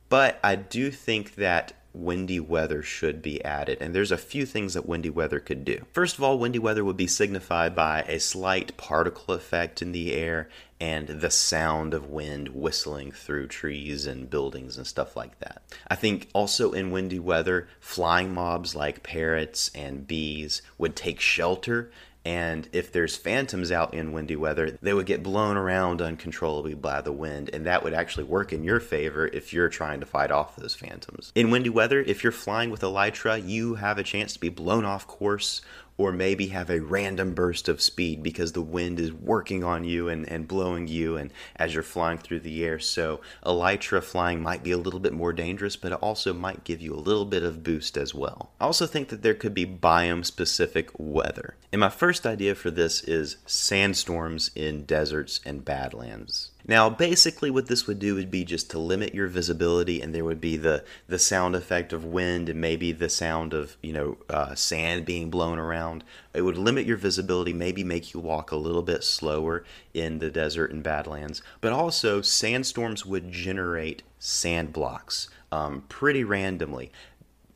but 0.10 0.40
I 0.44 0.56
do 0.56 0.92
think 0.92 1.36
that 1.36 1.74
windy 1.94 2.40
weather 2.40 2.82
should 2.82 3.22
be 3.22 3.44
added, 3.46 3.78
and 3.80 3.94
there's 3.94 4.12
a 4.12 4.18
few 4.18 4.46
things 4.46 4.74
that 4.74 4.88
windy 4.88 5.10
weather 5.10 5.40
could 5.40 5.64
do. 5.64 5.86
First 5.92 6.18
of 6.18 6.24
all, 6.24 6.40
windy 6.40 6.60
weather 6.60 6.84
would 6.84 6.98
be 6.98 7.08
signified 7.08 7.76
by 7.76 8.02
a 8.04 8.20
slight 8.20 8.76
particle 8.78 9.34
effect 9.34 9.82
in 9.82 9.92
the 9.92 10.14
air 10.14 10.50
and 10.80 11.08
the 11.08 11.30
sound 11.30 11.94
of 11.94 12.10
wind 12.10 12.50
whistling 12.50 13.12
through 13.12 13.48
trees 13.48 14.06
and 14.06 14.30
buildings 14.30 14.78
and 14.78 14.86
stuff 14.86 15.16
like 15.16 15.40
that. 15.40 15.62
I 15.88 15.96
think 15.96 16.30
also 16.34 16.72
in 16.72 16.92
windy 16.92 17.20
weather, 17.20 17.68
flying 17.80 18.34
mobs 18.34 18.76
like 18.76 19.04
parrots 19.04 19.72
and 19.74 20.08
bees 20.08 20.62
would 20.78 20.96
take 20.96 21.22
shelter 21.22 21.92
and 22.26 22.70
if 22.72 22.92
there's 22.92 23.18
phantoms 23.18 23.72
out 23.72 23.94
in 23.94 24.14
windy 24.14 24.36
weather, 24.36 24.78
they 24.82 24.94
would 24.94 25.06
get 25.06 25.24
blown 25.24 25.58
around 25.58 26.02
uncontrollably 26.02 26.74
by 26.74 27.02
the 27.02 27.12
wind, 27.12 27.50
and 27.52 27.66
that 27.66 27.84
would 27.84 27.94
actually 27.94 28.24
work 28.24 28.54
in 28.54 28.64
your 28.64 28.80
favor 28.80 29.28
if 29.28 29.52
you're 29.52 29.70
trying 29.70 30.00
to 30.00 30.06
fight 30.06 30.32
off 30.32 30.56
those 30.56 30.74
phantoms. 30.76 31.32
In 31.36 31.50
windy 31.50 31.70
weather, 31.70 32.00
if 32.00 32.24
you're 32.24 32.32
flying 32.32 32.70
with 32.70 32.82
Elytra, 32.82 33.46
you 33.46 33.76
have 33.76 33.98
a 33.98 34.04
chance 34.04 34.34
to 34.34 34.40
be 34.40 34.50
blown 34.50 34.86
off 34.86 35.06
course 35.06 35.62
or 35.98 36.12
maybe 36.12 36.48
have 36.48 36.70
a 36.70 36.82
random 36.82 37.34
burst 37.34 37.70
of 37.70 37.82
speed 37.82 38.24
because 38.24 38.54
the 38.54 38.62
wind 38.62 39.00
is 39.00 39.14
working 39.14 39.64
on 39.64 39.84
you 39.84 40.10
and, 40.10 40.28
and 40.30 40.48
blowing 40.48 40.88
you 40.88 41.18
and 41.18 41.32
as 41.56 41.74
you're 41.74 41.84
flying 41.84 42.18
through 42.18 42.40
the 42.40 42.64
air. 42.66 42.80
So 42.80 43.22
elytra 43.46 44.04
flying 44.04 44.42
might 44.42 44.64
be 44.64 44.72
a 44.72 44.78
little 44.78 45.00
bit 45.00 45.14
more 45.14 45.34
dangerous, 45.34 45.76
but 45.76 45.92
it 45.92 46.00
also 46.02 46.34
might 46.34 46.64
give 46.64 46.82
you 46.82 46.94
a 46.94 46.96
little 46.96 47.26
bit 47.26 47.44
of 47.44 47.64
boost 47.64 47.98
as 47.98 48.14
well. 48.14 48.52
I 48.60 48.66
also 48.66 48.88
think 48.88 49.10
that 49.10 49.22
there 49.22 49.34
could 49.34 49.54
be 49.54 49.66
biome 49.66 50.26
specific 50.26 50.90
weather. 50.98 51.56
And 51.72 51.80
my 51.80 51.90
first 51.90 52.26
idea 52.26 52.56
for 52.56 52.72
this 52.72 53.04
is 53.04 53.38
sandstorms 53.46 54.52
in 54.56 54.86
deserts 54.86 55.40
and 55.46 55.64
badlands. 55.64 56.52
Now, 56.66 56.90
basically, 56.90 57.52
what 57.52 57.68
this 57.68 57.88
would 57.88 58.00
do 58.00 58.16
would 58.16 58.32
be 58.32 58.46
just 58.46 58.72
to 58.72 58.80
limit 58.80 59.14
your 59.14 59.28
visibility, 59.28 60.02
and 60.02 60.16
there 60.16 60.24
would 60.24 60.40
be 60.40 60.56
the 60.56 60.86
the 61.08 61.20
sound 61.20 61.56
effect 61.56 61.92
of 61.92 62.06
wind 62.06 62.48
and 62.48 62.62
maybe 62.62 62.92
the 62.94 63.10
sound 63.10 63.54
of 63.54 63.76
you 63.82 63.92
know 63.92 64.18
uh, 64.30 64.56
sand 64.56 65.06
being 65.06 65.30
blown 65.30 65.60
around. 65.60 66.04
It 66.34 66.44
would 66.44 66.58
limit 66.58 66.86
your 66.86 66.98
visibility, 66.98 67.52
maybe 67.52 67.84
make 67.84 68.14
you 68.14 68.20
walk 68.20 68.52
a 68.52 68.56
little 68.56 68.82
bit 68.82 69.04
slower 69.04 69.66
in 69.94 70.20
the 70.20 70.32
desert 70.32 70.72
and 70.72 70.82
badlands. 70.82 71.42
But 71.60 71.74
also, 71.74 72.22
sandstorms 72.22 73.06
would 73.06 73.32
generate 73.32 74.04
sand 74.18 74.72
blocks 74.72 75.30
um, 75.54 75.84
pretty 75.88 76.24
randomly. 76.24 76.92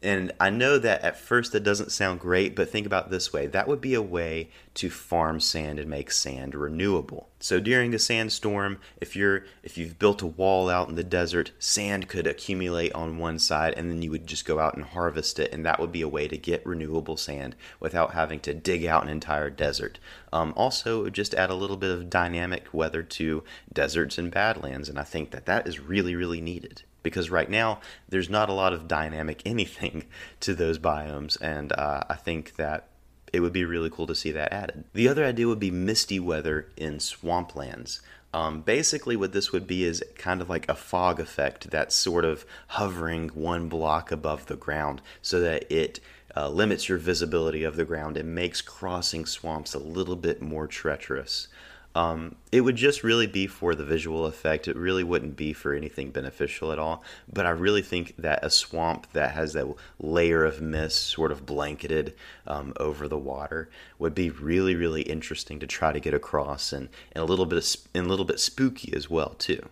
And 0.03 0.31
I 0.39 0.51
know 0.51 0.77
that 0.77 1.01
at 1.01 1.19
first 1.19 1.53
that 1.53 1.63
doesn't 1.63 1.91
sound 1.91 2.19
great, 2.19 2.55
but 2.55 2.69
think 2.69 2.85
about 2.85 3.09
this 3.09 3.33
way. 3.33 3.47
That 3.47 3.67
would 3.67 3.81
be 3.81 3.95
a 3.95 4.01
way 4.01 4.51
to 4.75 4.91
farm 4.91 5.39
sand 5.39 5.79
and 5.79 5.89
make 5.89 6.11
sand 6.11 6.53
renewable. 6.53 7.29
So 7.39 7.59
during 7.59 7.95
a 7.95 7.99
sandstorm, 7.99 8.79
if 9.01 9.15
you're 9.15 9.45
if 9.63 9.75
you've 9.75 9.97
built 9.97 10.21
a 10.21 10.27
wall 10.27 10.69
out 10.69 10.87
in 10.87 10.93
the 10.93 11.03
desert, 11.03 11.51
sand 11.57 12.07
could 12.07 12.27
accumulate 12.27 12.93
on 12.93 13.17
one 13.17 13.39
side 13.39 13.73
and 13.75 13.89
then 13.89 14.03
you 14.03 14.11
would 14.11 14.27
just 14.27 14.45
go 14.45 14.59
out 14.59 14.75
and 14.75 14.85
harvest 14.85 15.39
it 15.39 15.51
and 15.51 15.65
that 15.65 15.79
would 15.79 15.91
be 15.91 16.03
a 16.03 16.07
way 16.07 16.27
to 16.27 16.37
get 16.37 16.63
renewable 16.63 17.17
sand 17.17 17.55
without 17.79 18.13
having 18.13 18.39
to 18.41 18.53
dig 18.53 18.85
out 18.85 19.03
an 19.03 19.09
entire 19.09 19.49
desert. 19.49 19.97
Um, 20.31 20.53
also, 20.55 20.99
it 20.99 21.03
would 21.05 21.13
just 21.13 21.33
add 21.33 21.49
a 21.49 21.55
little 21.55 21.77
bit 21.77 21.91
of 21.91 22.09
dynamic 22.09 22.67
weather 22.71 23.01
to 23.01 23.43
deserts 23.73 24.19
and 24.19 24.29
badlands 24.29 24.89
and 24.89 24.99
I 24.99 25.03
think 25.03 25.31
that 25.31 25.47
that 25.47 25.67
is 25.67 25.79
really 25.79 26.15
really 26.15 26.41
needed 26.41 26.83
because 27.07 27.29
right 27.29 27.49
now 27.49 27.79
there's 28.09 28.29
not 28.29 28.49
a 28.49 28.53
lot 28.53 28.73
of 28.73 28.87
dynamic 28.87 29.41
anything 29.45 30.05
to 30.41 30.53
those 30.53 30.77
biomes, 30.77 31.39
and 31.41 31.71
uh, 31.71 32.03
I 32.09 32.15
think 32.15 32.55
that 32.57 32.87
it 33.31 33.39
would 33.39 33.53
be 33.53 33.65
really 33.65 33.89
cool 33.89 34.07
to 34.07 34.15
see 34.15 34.31
that 34.31 34.51
added. 34.51 34.83
The 34.93 35.07
other 35.07 35.25
idea 35.25 35.47
would 35.47 35.59
be 35.59 35.71
misty 35.71 36.19
weather 36.19 36.69
in 36.75 36.97
swamplands. 36.97 38.01
Um, 38.33 38.61
basically, 38.61 39.15
what 39.15 39.31
this 39.31 39.51
would 39.51 39.67
be 39.67 39.83
is 39.83 40.03
kind 40.15 40.41
of 40.41 40.49
like 40.49 40.67
a 40.69 40.75
fog 40.75 41.19
effect 41.19 41.71
that's 41.71 41.95
sort 41.95 42.25
of 42.25 42.45
hovering 42.67 43.29
one 43.29 43.69
block 43.69 44.11
above 44.11 44.47
the 44.47 44.55
ground 44.55 45.01
so 45.21 45.39
that 45.39 45.71
it 45.71 45.99
uh, 46.35 46.49
limits 46.49 46.89
your 46.89 46.97
visibility 46.97 47.63
of 47.63 47.77
the 47.77 47.85
ground 47.85 48.17
and 48.17 48.35
makes 48.35 48.61
crossing 48.61 49.25
swamps 49.25 49.73
a 49.73 49.79
little 49.79 50.15
bit 50.15 50.41
more 50.41 50.67
treacherous. 50.67 51.47
Um, 51.97 52.35
it 52.51 52.61
would 52.61 52.75
just 52.75 53.03
really 53.03 53.25
be 53.25 53.47
for 53.47 53.73
the 53.73 53.83
visual 53.83 54.27
effect. 54.27 54.67
It 54.67 54.75
really 54.75 55.03
wouldn't 55.03 55.35
be 55.35 55.51
for 55.51 55.73
anything 55.73 56.11
beneficial 56.11 56.71
at 56.71 56.77
all. 56.77 57.03
But 57.27 57.47
I 57.47 57.49
really 57.49 57.81
think 57.81 58.13
that 58.19 58.45
a 58.45 58.51
swamp 58.51 59.11
that 59.13 59.31
has 59.31 59.53
that 59.53 59.73
layer 59.97 60.45
of 60.45 60.61
mist 60.61 61.07
sort 61.07 61.31
of 61.31 61.47
blanketed 61.47 62.13
um, 62.45 62.73
over 62.79 63.07
the 63.07 63.17
water 63.17 63.71
would 63.97 64.13
be 64.13 64.29
really, 64.29 64.75
really 64.75 65.01
interesting 65.01 65.59
to 65.59 65.65
try 65.65 65.91
to 65.91 65.99
get 65.99 66.13
across, 66.13 66.71
and, 66.71 66.89
and 67.13 67.23
a 67.23 67.25
little 67.25 67.47
bit 67.47 67.57
of, 67.57 67.81
and 67.95 68.05
a 68.05 68.09
little 68.09 68.25
bit 68.25 68.39
spooky 68.39 68.93
as 68.95 69.09
well 69.09 69.33
too. 69.39 69.67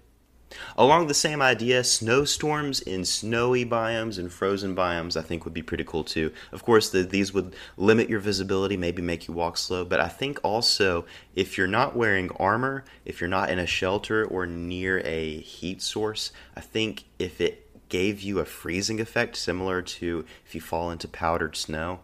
Along 0.78 1.08
the 1.08 1.14
same 1.14 1.42
idea, 1.42 1.84
snowstorms 1.84 2.82
in 2.82 3.06
snowy 3.06 3.66
biomes 3.66 4.18
and 4.18 4.32
frozen 4.32 4.76
biomes 4.76 5.18
I 5.18 5.22
think 5.22 5.46
would 5.46 5.54
be 5.54 5.62
pretty 5.62 5.84
cool 5.84 6.04
too. 6.04 6.32
Of 6.52 6.64
course, 6.64 6.90
the, 6.90 7.04
these 7.04 7.34
would 7.34 7.56
limit 7.78 8.10
your 8.10 8.20
visibility, 8.20 8.78
maybe 8.78 9.02
make 9.02 9.28
you 9.28 9.34
walk 9.34 9.58
slow, 9.58 9.86
but 9.86 10.00
I 10.00 10.08
think 10.08 10.40
also 10.44 11.06
if 11.36 11.58
you're 11.58 11.68
not 11.68 11.96
wearing 11.96 12.30
armor, 12.32 12.84
if 13.06 13.22
you're 13.22 13.30
not 13.30 13.50
in 13.50 13.60
a 13.60 13.66
shelter 13.66 14.26
or 14.26 14.46
near 14.46 15.00
a 15.06 15.40
heat 15.40 15.82
source, 15.82 16.32
I 16.56 16.62
think 16.62 17.06
if 17.20 17.40
it 17.42 17.62
gave 17.90 18.22
you 18.22 18.40
a 18.40 18.46
freezing 18.46 19.00
effect 19.00 19.36
similar 19.36 19.82
to 19.82 20.26
if 20.46 20.56
you 20.56 20.62
fall 20.62 20.92
into 20.92 21.08
powdered 21.08 21.56
snow, 21.56 22.00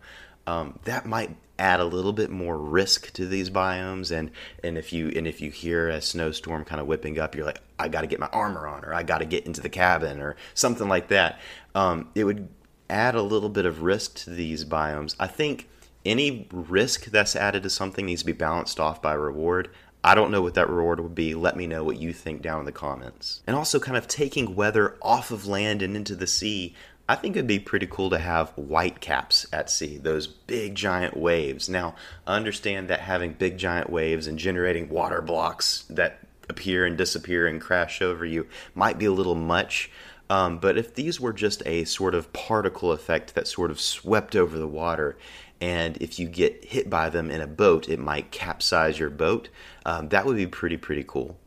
um, 0.48 0.80
that 0.86 1.06
might 1.06 1.36
add 1.62 1.80
a 1.80 1.86
little 1.86 2.14
bit 2.14 2.32
more 2.32 2.58
risk 2.58 3.14
to 3.14 3.28
these 3.28 3.52
biomes 3.52 4.12
and 4.12 4.32
and 4.64 4.80
if 4.80 4.92
you 4.92 5.10
and 5.16 5.28
if 5.28 5.42
you 5.42 5.52
hear 5.52 5.90
a 5.90 6.02
snowstorm 6.02 6.66
kind 6.66 6.82
of 6.82 6.88
whipping 6.88 7.20
up 7.20 7.36
you're 7.36 7.46
like 7.46 7.62
i 7.82 7.88
got 7.88 8.02
to 8.02 8.08
get 8.08 8.20
my 8.20 8.28
armor 8.28 8.68
on 8.68 8.84
or 8.86 8.94
i 8.94 9.04
got 9.04 9.20
to 9.20 9.26
get 9.26 9.46
into 9.46 9.62
the 9.62 9.70
cabin 9.70 10.20
or 10.20 10.36
something 10.54 10.88
like 10.88 11.08
that 11.08 11.40
um, 11.76 12.10
it 12.16 12.24
would 12.24 12.48
add 12.90 13.16
a 13.16 13.22
little 13.22 13.50
bit 13.50 13.66
of 13.66 13.82
risk 13.82 14.16
to 14.16 14.30
these 14.30 14.66
biomes 14.66 15.16
i 15.20 15.28
think 15.28 15.68
any 16.06 16.48
risk 16.52 17.06
that's 17.06 17.36
added 17.36 17.64
to 17.64 17.70
something 17.70 18.06
needs 18.06 18.22
to 18.22 18.26
be 18.26 18.32
balanced 18.32 18.80
off 18.80 19.02
by 19.02 19.14
reward 19.14 19.70
I 20.04 20.16
don't 20.16 20.32
know 20.32 20.42
what 20.42 20.56
that 20.56 20.70
reward 20.70 21.00
would 21.00 21.14
be. 21.14 21.36
Let 21.36 21.56
me 21.56 21.68
know 21.68 21.84
what 21.84 22.02
you 22.02 22.12
think 22.12 22.42
down 22.42 22.60
in 22.60 22.66
the 22.66 22.72
comments. 22.72 23.42
And 23.46 23.56
also, 23.56 23.80
kind 23.80 23.98
of 23.98 24.08
taking 24.08 24.56
weather 24.56 24.98
off 25.02 25.32
of 25.32 25.46
land 25.46 25.82
and 25.82 25.96
into 25.96 26.16
the 26.16 26.28
sea. 26.28 26.76
I 27.08 27.16
think 27.16 27.36
it'd 27.36 27.46
be 27.46 27.60
pretty 27.60 27.88
cool 27.88 28.10
to 28.12 28.20
have 28.20 28.52
white 28.58 29.02
caps 29.02 29.46
at 29.52 29.70
sea, 29.70 29.98
those 29.98 30.28
big 30.28 30.76
giant 30.76 31.18
waves. 31.18 31.68
Now, 31.68 31.96
understand 32.26 32.88
that 32.88 33.02
having 33.02 33.34
big 33.34 33.58
giant 33.58 33.90
waves 33.90 34.28
and 34.28 34.40
generating 34.40 34.88
water 34.88 35.22
blocks 35.22 35.84
that 35.90 36.20
appear 36.50 36.86
and 36.86 36.98
disappear 36.98 37.48
and 37.48 37.62
crash 37.62 38.02
over 38.02 38.26
you 38.26 38.48
might 38.76 38.98
be 38.98 39.06
a 39.06 39.12
little 39.12 39.36
much. 39.36 39.92
Um, 40.30 40.60
but 40.60 40.78
if 40.78 40.96
these 40.96 41.20
were 41.20 41.34
just 41.34 41.62
a 41.66 41.84
sort 41.84 42.16
of 42.16 42.32
particle 42.32 42.92
effect 42.92 43.36
that 43.36 43.48
sort 43.48 43.70
of 43.70 43.82
swept 43.82 44.36
over 44.36 44.58
the 44.58 44.68
water, 44.68 45.18
and 45.60 45.98
if 45.98 46.18
you 46.20 46.28
get 46.28 46.66
hit 46.66 46.90
by 46.90 47.10
them 47.10 47.30
in 47.30 47.42
a 47.42 47.48
boat, 47.48 47.90
it 47.90 48.00
might 48.00 48.32
capsize 48.32 48.98
your 48.98 49.10
boat, 49.10 49.50
um, 49.86 50.10
that 50.10 50.26
would 50.26 50.38
be 50.38 50.48
pretty, 50.48 50.78
pretty 50.78 51.04
cool. 51.06 51.38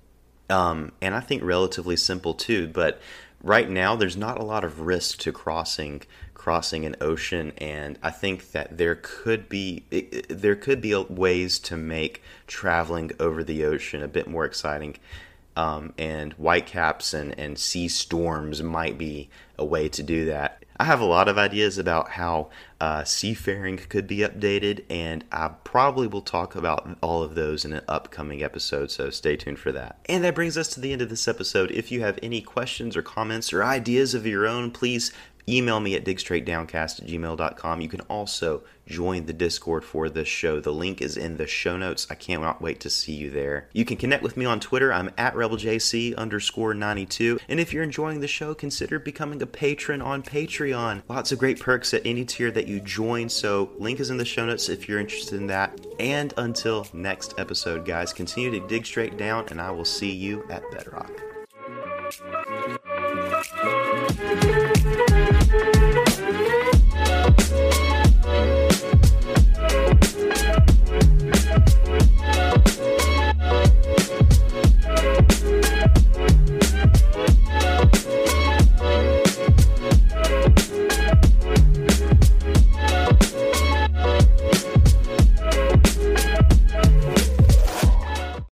Um, 0.50 0.92
and 1.00 1.14
I 1.14 1.20
think 1.20 1.42
relatively 1.42 1.96
simple 1.96 2.34
too, 2.34 2.68
but 2.68 3.00
right 3.42 3.68
now 3.68 3.96
there's 3.96 4.16
not 4.16 4.38
a 4.38 4.44
lot 4.44 4.64
of 4.64 4.80
risk 4.80 5.18
to 5.20 5.32
crossing 5.32 6.02
crossing 6.44 6.84
an 6.84 6.94
ocean 7.00 7.52
and 7.56 7.98
I 8.02 8.10
think 8.10 8.52
that 8.52 8.76
there 8.76 8.96
could 8.96 9.48
be 9.48 9.82
it, 9.90 10.28
there 10.28 10.54
could 10.54 10.82
be 10.82 10.94
ways 10.94 11.58
to 11.60 11.74
make 11.74 12.22
traveling 12.46 13.12
over 13.18 13.42
the 13.42 13.64
ocean 13.64 14.02
a 14.02 14.08
bit 14.08 14.28
more 14.28 14.44
exciting 14.44 14.98
um, 15.56 15.94
and 15.96 16.34
whitecaps 16.34 17.14
and, 17.14 17.38
and 17.38 17.58
sea 17.58 17.88
storms 17.88 18.62
might 18.62 18.98
be 18.98 19.30
a 19.56 19.64
way 19.64 19.88
to 19.88 20.02
do 20.02 20.26
that. 20.26 20.62
I 20.76 20.84
have 20.84 21.00
a 21.00 21.06
lot 21.06 21.28
of 21.28 21.38
ideas 21.38 21.78
about 21.78 22.10
how 22.10 22.50
uh, 22.80 23.04
seafaring 23.04 23.76
could 23.76 24.08
be 24.08 24.18
updated, 24.18 24.82
and 24.90 25.24
I 25.30 25.48
probably 25.62 26.08
will 26.08 26.20
talk 26.20 26.56
about 26.56 26.98
all 27.00 27.22
of 27.22 27.36
those 27.36 27.64
in 27.64 27.72
an 27.72 27.84
upcoming 27.86 28.42
episode, 28.42 28.90
so 28.90 29.08
stay 29.10 29.36
tuned 29.36 29.60
for 29.60 29.70
that. 29.70 30.00
And 30.06 30.24
that 30.24 30.34
brings 30.34 30.58
us 30.58 30.66
to 30.70 30.80
the 30.80 30.92
end 30.92 31.00
of 31.00 31.10
this 31.10 31.28
episode. 31.28 31.70
If 31.70 31.92
you 31.92 32.00
have 32.00 32.18
any 32.24 32.40
questions 32.40 32.96
or 32.96 33.02
comments 33.02 33.52
or 33.52 33.62
ideas 33.62 34.14
of 34.14 34.26
your 34.26 34.48
own, 34.48 34.72
please 34.72 35.12
email 35.48 35.80
me 35.80 35.94
at 35.94 36.04
digstraightdowncast 36.04 37.02
at 37.02 37.08
gmail.com. 37.08 37.80
You 37.80 37.88
can 37.88 38.00
also 38.02 38.62
join 38.86 39.26
the 39.26 39.32
Discord 39.32 39.84
for 39.84 40.08
this 40.08 40.28
show. 40.28 40.60
The 40.60 40.72
link 40.72 41.00
is 41.00 41.16
in 41.16 41.36
the 41.36 41.46
show 41.46 41.76
notes. 41.76 42.06
I 42.10 42.14
can't 42.14 42.60
wait 42.60 42.80
to 42.80 42.90
see 42.90 43.12
you 43.12 43.30
there. 43.30 43.68
You 43.72 43.84
can 43.84 43.96
connect 43.96 44.22
with 44.22 44.36
me 44.36 44.44
on 44.44 44.60
Twitter. 44.60 44.92
I'm 44.92 45.10
at 45.16 45.34
RebelJC 45.34 46.16
underscore 46.16 46.74
92. 46.74 47.38
And 47.48 47.60
if 47.60 47.72
you're 47.72 47.82
enjoying 47.82 48.20
the 48.20 48.28
show, 48.28 48.54
consider 48.54 48.98
becoming 48.98 49.40
a 49.42 49.46
patron 49.46 50.02
on 50.02 50.22
Patreon. 50.22 51.02
Lots 51.08 51.32
of 51.32 51.38
great 51.38 51.60
perks 51.60 51.94
at 51.94 52.02
any 52.04 52.24
tier 52.24 52.50
that 52.50 52.68
you 52.68 52.80
join. 52.80 53.28
So, 53.28 53.70
link 53.78 54.00
is 54.00 54.10
in 54.10 54.16
the 54.16 54.24
show 54.24 54.46
notes 54.46 54.68
if 54.68 54.88
you're 54.88 55.00
interested 55.00 55.40
in 55.40 55.46
that. 55.48 55.80
And 55.98 56.34
until 56.36 56.86
next 56.92 57.34
episode, 57.38 57.84
guys, 57.84 58.12
continue 58.12 58.50
to 58.50 58.66
dig 58.66 58.86
straight 58.86 59.16
down, 59.16 59.46
and 59.48 59.60
I 59.60 59.70
will 59.70 59.84
see 59.84 60.12
you 60.12 60.44
at 60.50 60.62
Bedrock. 60.70 61.10